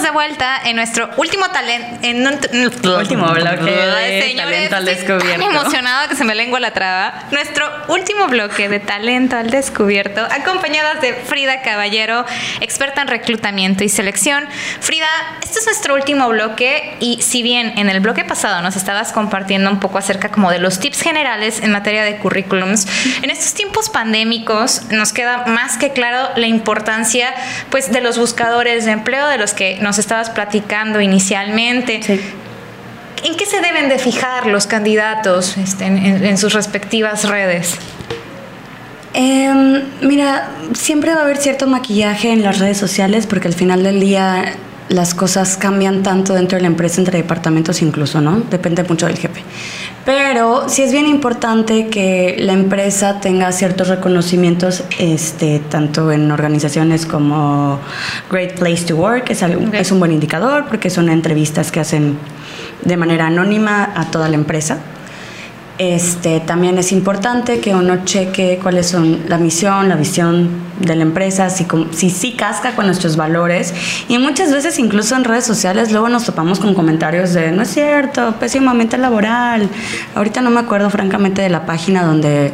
[0.04, 1.99] De vuelta en nuestro último talento.
[2.01, 5.41] En último bloque de Talento al Descubierto.
[5.41, 7.24] emocionado que se me lengua la traba.
[7.32, 12.26] Nuestro último bloque de Talento al Descubierto, acompañadas de Frida Caballero,
[12.60, 14.45] experta en reclutamiento y selección.
[14.82, 15.08] Frida,
[15.41, 19.70] este es nuestro último bloque y si bien en el bloque pasado nos estabas compartiendo
[19.70, 22.88] un poco acerca como de los tips generales en materia de currículums,
[23.22, 27.34] en estos tiempos pandémicos nos queda más que claro la importancia
[27.70, 32.02] pues de los buscadores de empleo, de los que nos estabas platicando inicialmente.
[33.24, 37.76] ¿En qué se deben de fijar los candidatos este, en, sus respectivas redes?
[39.14, 43.84] Em, mira, siempre va a haber cierto maquillaje en las redes sociales porque al final
[43.84, 44.56] del día
[44.90, 48.42] las cosas cambian tanto dentro de la empresa, entre departamentos incluso, ¿no?
[48.50, 49.42] Depende mucho del jefe.
[50.06, 57.06] Pero sí es bien importante que la empresa tenga ciertos reconocimientos, este, tanto en organizaciones
[57.06, 57.80] como
[58.30, 62.18] Great Place to Work, es, es un buen indicador porque son entrevistas que hacen
[62.84, 64.80] de manera anónima a toda la empresa.
[65.80, 70.49] Este, también es importante que uno cheque cuáles son la misión, la visión
[70.80, 73.74] de la empresa, si, si sí casca con nuestros valores.
[74.07, 77.69] Y muchas veces incluso en redes sociales luego nos topamos con comentarios de, no es
[77.69, 79.67] cierto, pésimamente laboral.
[80.13, 82.51] Ahorita no me acuerdo francamente de la página donde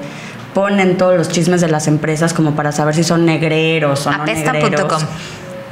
[0.54, 4.26] ponen todos los chismes de las empresas como para saber si son negreros o no
[4.26, 5.06] negreros.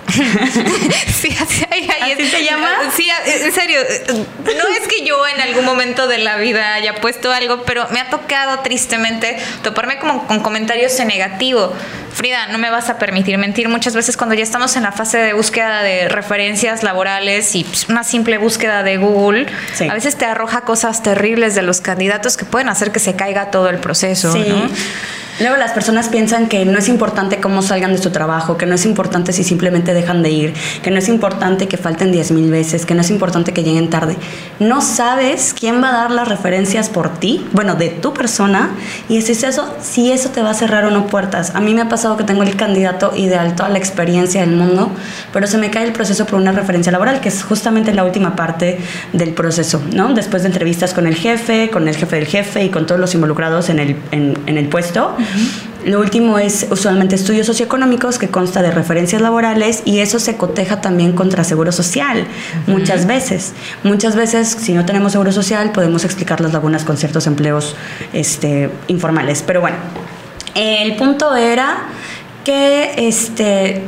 [1.08, 1.66] sí, así,
[2.30, 2.70] se llama?
[2.95, 3.80] Sí, en serio.
[4.10, 7.99] No es que yo en algún momento de la vida haya puesto algo, pero me
[7.99, 11.74] ha tocado tristemente toparme como con comentarios en negativo.
[12.14, 13.70] Frida, no me vas a permitir mentir.
[13.70, 17.89] Muchas veces cuando ya estamos en la fase de búsqueda de referencias laborales y pues,
[17.89, 19.47] una simple búsqueda de Google,
[19.88, 23.51] a veces te arroja cosas terribles de los candidatos que pueden hacer que se caiga
[23.51, 24.36] todo el proceso.
[24.36, 24.70] ¿no?
[25.39, 28.73] Luego las personas piensan que no es importante cómo salgan de su trabajo, que no
[28.73, 32.49] es importante si simplemente dejan de ir, que no es importante que falten 10 mil
[32.49, 34.17] veces, que no es importante que lleguen tarde.
[34.59, 38.71] No sabes quién va a dar las referencias por ti, bueno, de tu persona,
[39.09, 41.53] y es eso, si eso te va a cerrar o no puertas.
[41.53, 44.89] A mí me ha pasado que tengo el candidato ideal, toda la experiencia del mundo,
[45.31, 48.35] pero se me cae el proceso por una referencia laboral, que es justamente la última
[48.35, 48.79] parte
[49.13, 50.15] del proceso, ¿no?
[50.15, 53.13] Después de entrevistas con el jefe, con el jefe del jefe y con todos los
[53.13, 55.15] involucrados en el, en el puesto.
[55.86, 60.82] Lo último es usualmente estudios socioeconómicos que consta de referencias laborales y eso se coteja
[60.82, 62.28] también contra seguro social
[62.65, 63.53] muchas veces.
[63.84, 67.75] Muchas veces si no tenemos seguro social podemos explicar las lagunas con ciertos empleos
[68.11, 69.43] este, informales.
[69.45, 69.78] Pero bueno,
[70.55, 71.88] el punto era
[72.43, 73.82] que este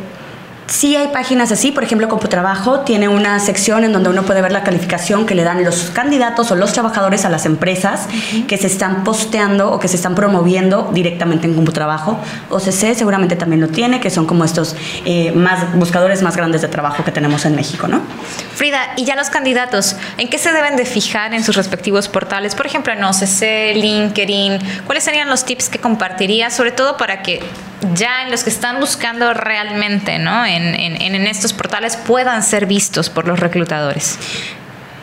[0.70, 4.52] Sí hay páginas así, por ejemplo, Computrabajo tiene una sección en donde uno puede ver
[4.52, 8.08] la calificación que le dan los candidatos o los trabajadores a las empresas
[8.48, 12.20] que se están posteando o que se están promoviendo directamente en Computrabajo.
[12.52, 16.68] OCC seguramente también lo tiene, que son como estos eh, más buscadores más grandes de
[16.68, 18.02] trabajo que tenemos en México, ¿no?
[18.54, 22.54] Frida, y ya los candidatos, ¿en qué se deben de fijar en sus respectivos portales?
[22.54, 27.42] Por ejemplo, en OCC, LinkedIn, ¿cuáles serían los tips que compartiría, sobre todo para que
[27.94, 30.46] ya en los que están buscando realmente, ¿no?
[30.46, 34.18] en, estos portales puedan ser vistos por los reclutadores?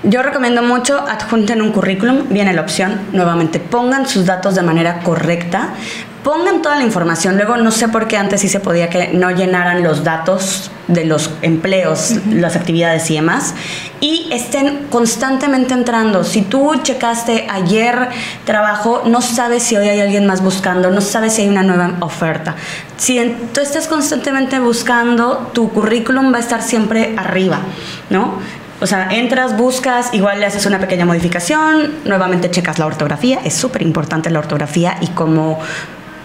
[0.02, 5.00] Yo recomiendo mucho adjunten un currículum, viene la opción, nuevamente pongan sus datos de manera
[5.00, 5.70] correcta,
[6.26, 7.36] pongan toda la información.
[7.36, 11.04] Luego no sé por qué antes sí se podía que no llenaran los datos de
[11.04, 13.54] los empleos, las actividades y demás.
[14.00, 16.24] Y estén constantemente entrando.
[16.24, 18.08] Si tú checaste ayer
[18.44, 21.92] trabajo, no sabes si hoy hay alguien más buscando, no sabes si hay una nueva
[22.00, 22.56] oferta.
[22.96, 27.60] Si tú estás constantemente buscando, tu currículum va a estar siempre arriba,
[28.10, 28.40] ¿no?
[28.80, 33.54] O sea, entras, buscas, igual le haces una pequeña modificación, nuevamente checas la ortografía, es
[33.54, 35.60] súper importante la ortografía y cómo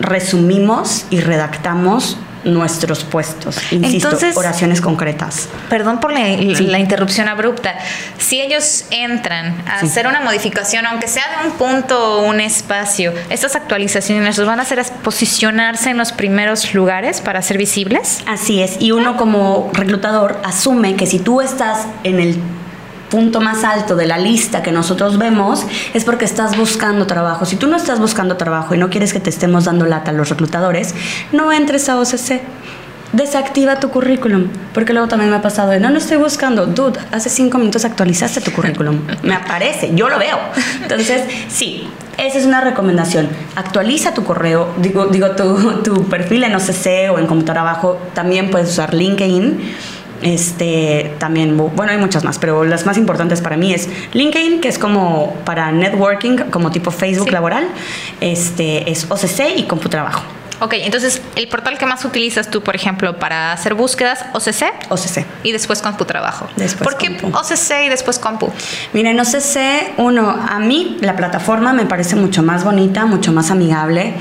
[0.02, 3.56] resumimos y redactamos nuestros puestos.
[3.72, 5.48] Insisto, Entonces- oraciones concretas.
[5.70, 6.26] Perdón por la,
[6.56, 6.66] Sí.
[6.66, 7.76] la interrupción abrupta.
[8.18, 9.86] Si ellos entran a Sí.
[9.86, 14.58] hacer una modificación, aunque sea de un punto o un espacio, estas actualizaciones los van
[14.60, 18.24] a hacer es posicionarse en los primeros lugares para ser visibles.
[18.26, 22.40] Así es, y uno como reclutador asume que si tú estás en el
[23.12, 27.46] punto más alto de la lista que nosotros vemos es porque estás buscando trabajo.
[27.46, 30.14] Si tú no estás buscando trabajo y no quieres que te estemos dando lata a
[30.14, 30.96] los reclutadores,
[31.32, 32.42] no entres a OCC.
[33.12, 36.98] Desactiva tu currículum, porque luego también me ha pasado de, no, no estoy buscando, dude,
[37.12, 40.40] hace cinco minutos actualizaste tu currículum, me aparece, yo lo veo.
[40.82, 43.28] Entonces, sí, esa es una recomendación.
[43.58, 48.50] Actualiza tu correo, digo, digo tu, tu perfil en OCC o en computadora abajo, también
[48.50, 49.60] puedes usar LinkedIn.
[50.22, 54.62] Este, también, bu- bueno, hay muchas más, pero las más importantes para mí es LinkedIn,
[54.62, 57.34] que es como para networking, como tipo Facebook Sí.
[57.34, 57.68] laboral,
[58.20, 60.24] este, es OCC y CompuTrabajo,
[60.62, 65.26] Ok, entonces el portal que más utilizas tú, por ejemplo, para hacer búsquedas, OCC OCC.
[65.44, 66.48] y después CompuTrabajo.
[66.56, 67.38] Después ¿Por qué Compu.
[67.38, 68.52] OCC y después Compu?
[68.94, 74.14] Miren, OCC, uno, a mí la plataforma me parece mucho más bonita, mucho más amigable.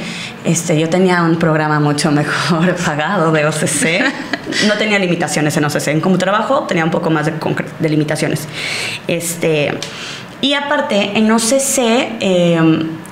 [0.45, 4.03] Este, yo tenía un programa mucho mejor pagado de OCC.
[4.66, 5.88] No tenía limitaciones en OCC.
[5.88, 7.34] En como trabajo tenía un poco más de,
[7.78, 8.49] de limitaciones.
[9.07, 9.78] Este,
[10.41, 12.59] y aparte, en OCC eh,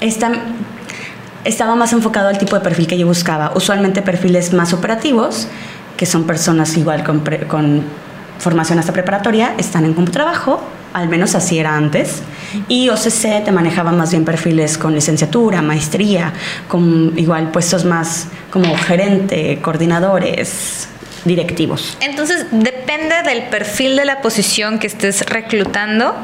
[0.00, 0.32] está-
[1.44, 3.52] estaba más enfocado al tipo de perfil que yo buscaba.
[3.54, 5.48] Usualmente perfiles más operativos,
[5.96, 7.22] que son personas igual con,
[8.38, 10.62] formación hasta preparatoria, están en trabajo,
[10.92, 12.22] al menos así era antes.
[12.68, 16.32] Y OCC te manejaba más bien perfiles con licenciatura, maestría,
[16.68, 20.88] con igual puestos más como gerente, coordinadores,
[21.24, 21.96] directivos.
[22.00, 26.14] Entonces, depende del perfil de la posición que estés reclutando,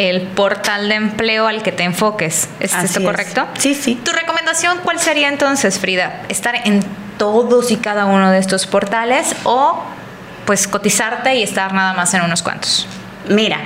[0.00, 2.48] el portal de empleo al que te enfoques.
[2.58, 3.04] ¿Es Así esto es.
[3.04, 3.46] correcto?
[3.58, 3.96] Sí, sí.
[4.02, 6.22] ¿Tu recomendación cuál sería entonces, Frida?
[6.30, 6.82] ¿Estar en
[7.18, 9.84] todos y cada uno de estos portales o
[10.46, 12.88] pues cotizarte y estar nada más en unos cuantos?
[13.28, 13.58] Mira,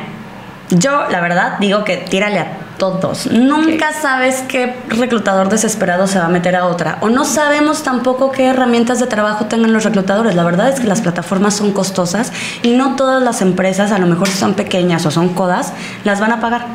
[0.71, 2.47] yo la verdad digo que tírale a
[2.79, 3.27] todos.
[3.27, 6.99] Nunca sabes qué reclutador desesperado se va a meter a otra.
[7.01, 10.35] O no sabemos tampoco qué herramientas de trabajo tengan los reclutadores.
[10.35, 14.07] La verdad es que las plataformas son costosas y no todas las empresas, a lo
[14.07, 15.73] mejor si son pequeñas o son codas,
[16.05, 16.67] las van a pagar.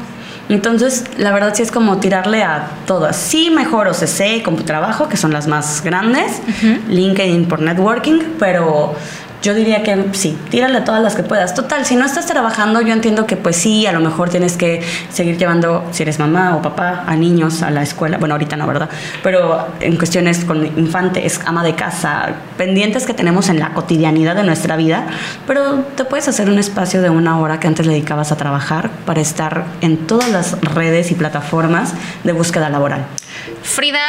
[0.49, 3.15] Entonces, la verdad sí es como tirarle a todas.
[3.15, 6.41] Sí, mejor OCC, trabajo que son las más grandes,
[6.87, 8.95] LinkedIn por networking, pero
[9.41, 11.53] yo diría que sí, tírale todas las que puedas.
[11.53, 14.81] Total, si no estás trabajando, yo entiendo que pues sí, a lo mejor tienes que
[15.11, 18.17] seguir llevando, si eres mamá o papá, a niños a la escuela.
[18.17, 18.89] Bueno, ahorita no, ¿verdad?
[19.23, 24.43] Pero en cuestiones con infantes, ama de casa, pendientes que tenemos en la cotidianidad de
[24.43, 25.07] nuestra vida,
[25.47, 28.89] pero te puedes hacer un espacio de una hora que antes le dedicabas a trabajar
[29.05, 33.18] para estar en todas las redes y plataformas de búsqueda laboral.
[33.63, 33.99] Frida,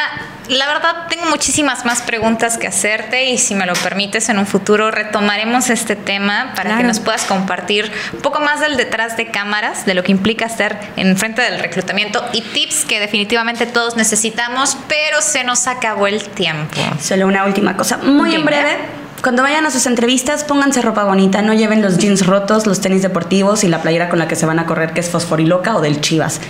[0.49, 4.47] la verdad tengo muchísimas más preguntas que hacerte y si me lo permites en un
[4.47, 9.31] futuro retomaremos este tema para que nos puedas compartir un poco más del detrás de
[9.31, 13.97] cámaras, de lo que implica estar en frente del reclutamiento y tips que definitivamente todos
[13.97, 16.81] necesitamos, pero se nos acabó el tiempo.
[17.01, 18.79] Solo una última cosa, muy en breve.
[19.23, 23.03] Cuando vayan a sus entrevistas, pónganse ropa bonita, no lleven los jeans rotos, los tenis
[23.03, 25.83] deportivos y la playera con la que se van a correr, que es fosforiloca o
[25.83, 26.41] del Chivas.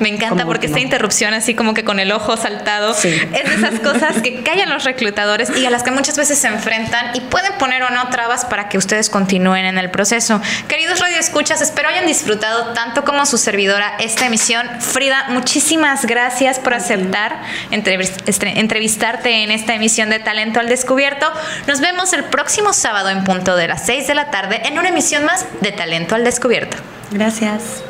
[0.00, 3.08] Me encanta porque esta interrupción así como que con el ojo saltado Sí.
[3.08, 6.48] es de esas cosas que callan los reclutadores y a las que muchas veces se
[6.48, 10.40] enfrentan y pueden poner o no trabas para que ustedes continúen en el proceso.
[10.68, 14.68] Queridos radioescuchas, espero hayan disfrutado tanto como su servidora esta emisión.
[14.80, 21.30] Frida, muchísimas gracias por aceptar estre- entrevistarte en esta emisión de Talento al Descubierto.
[21.66, 24.88] Nos vemos el próximo sábado en punto de las 6 de la tarde en una
[24.88, 26.76] emisión más de Talento al Descubierto.
[27.10, 27.84] Gracias.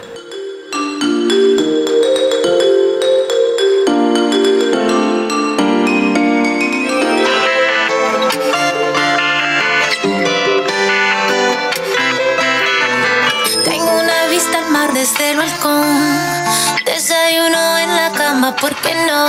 [14.94, 15.84] Desde el balcón.
[16.84, 19.24] Desayuno en la cama, ¿por qué no?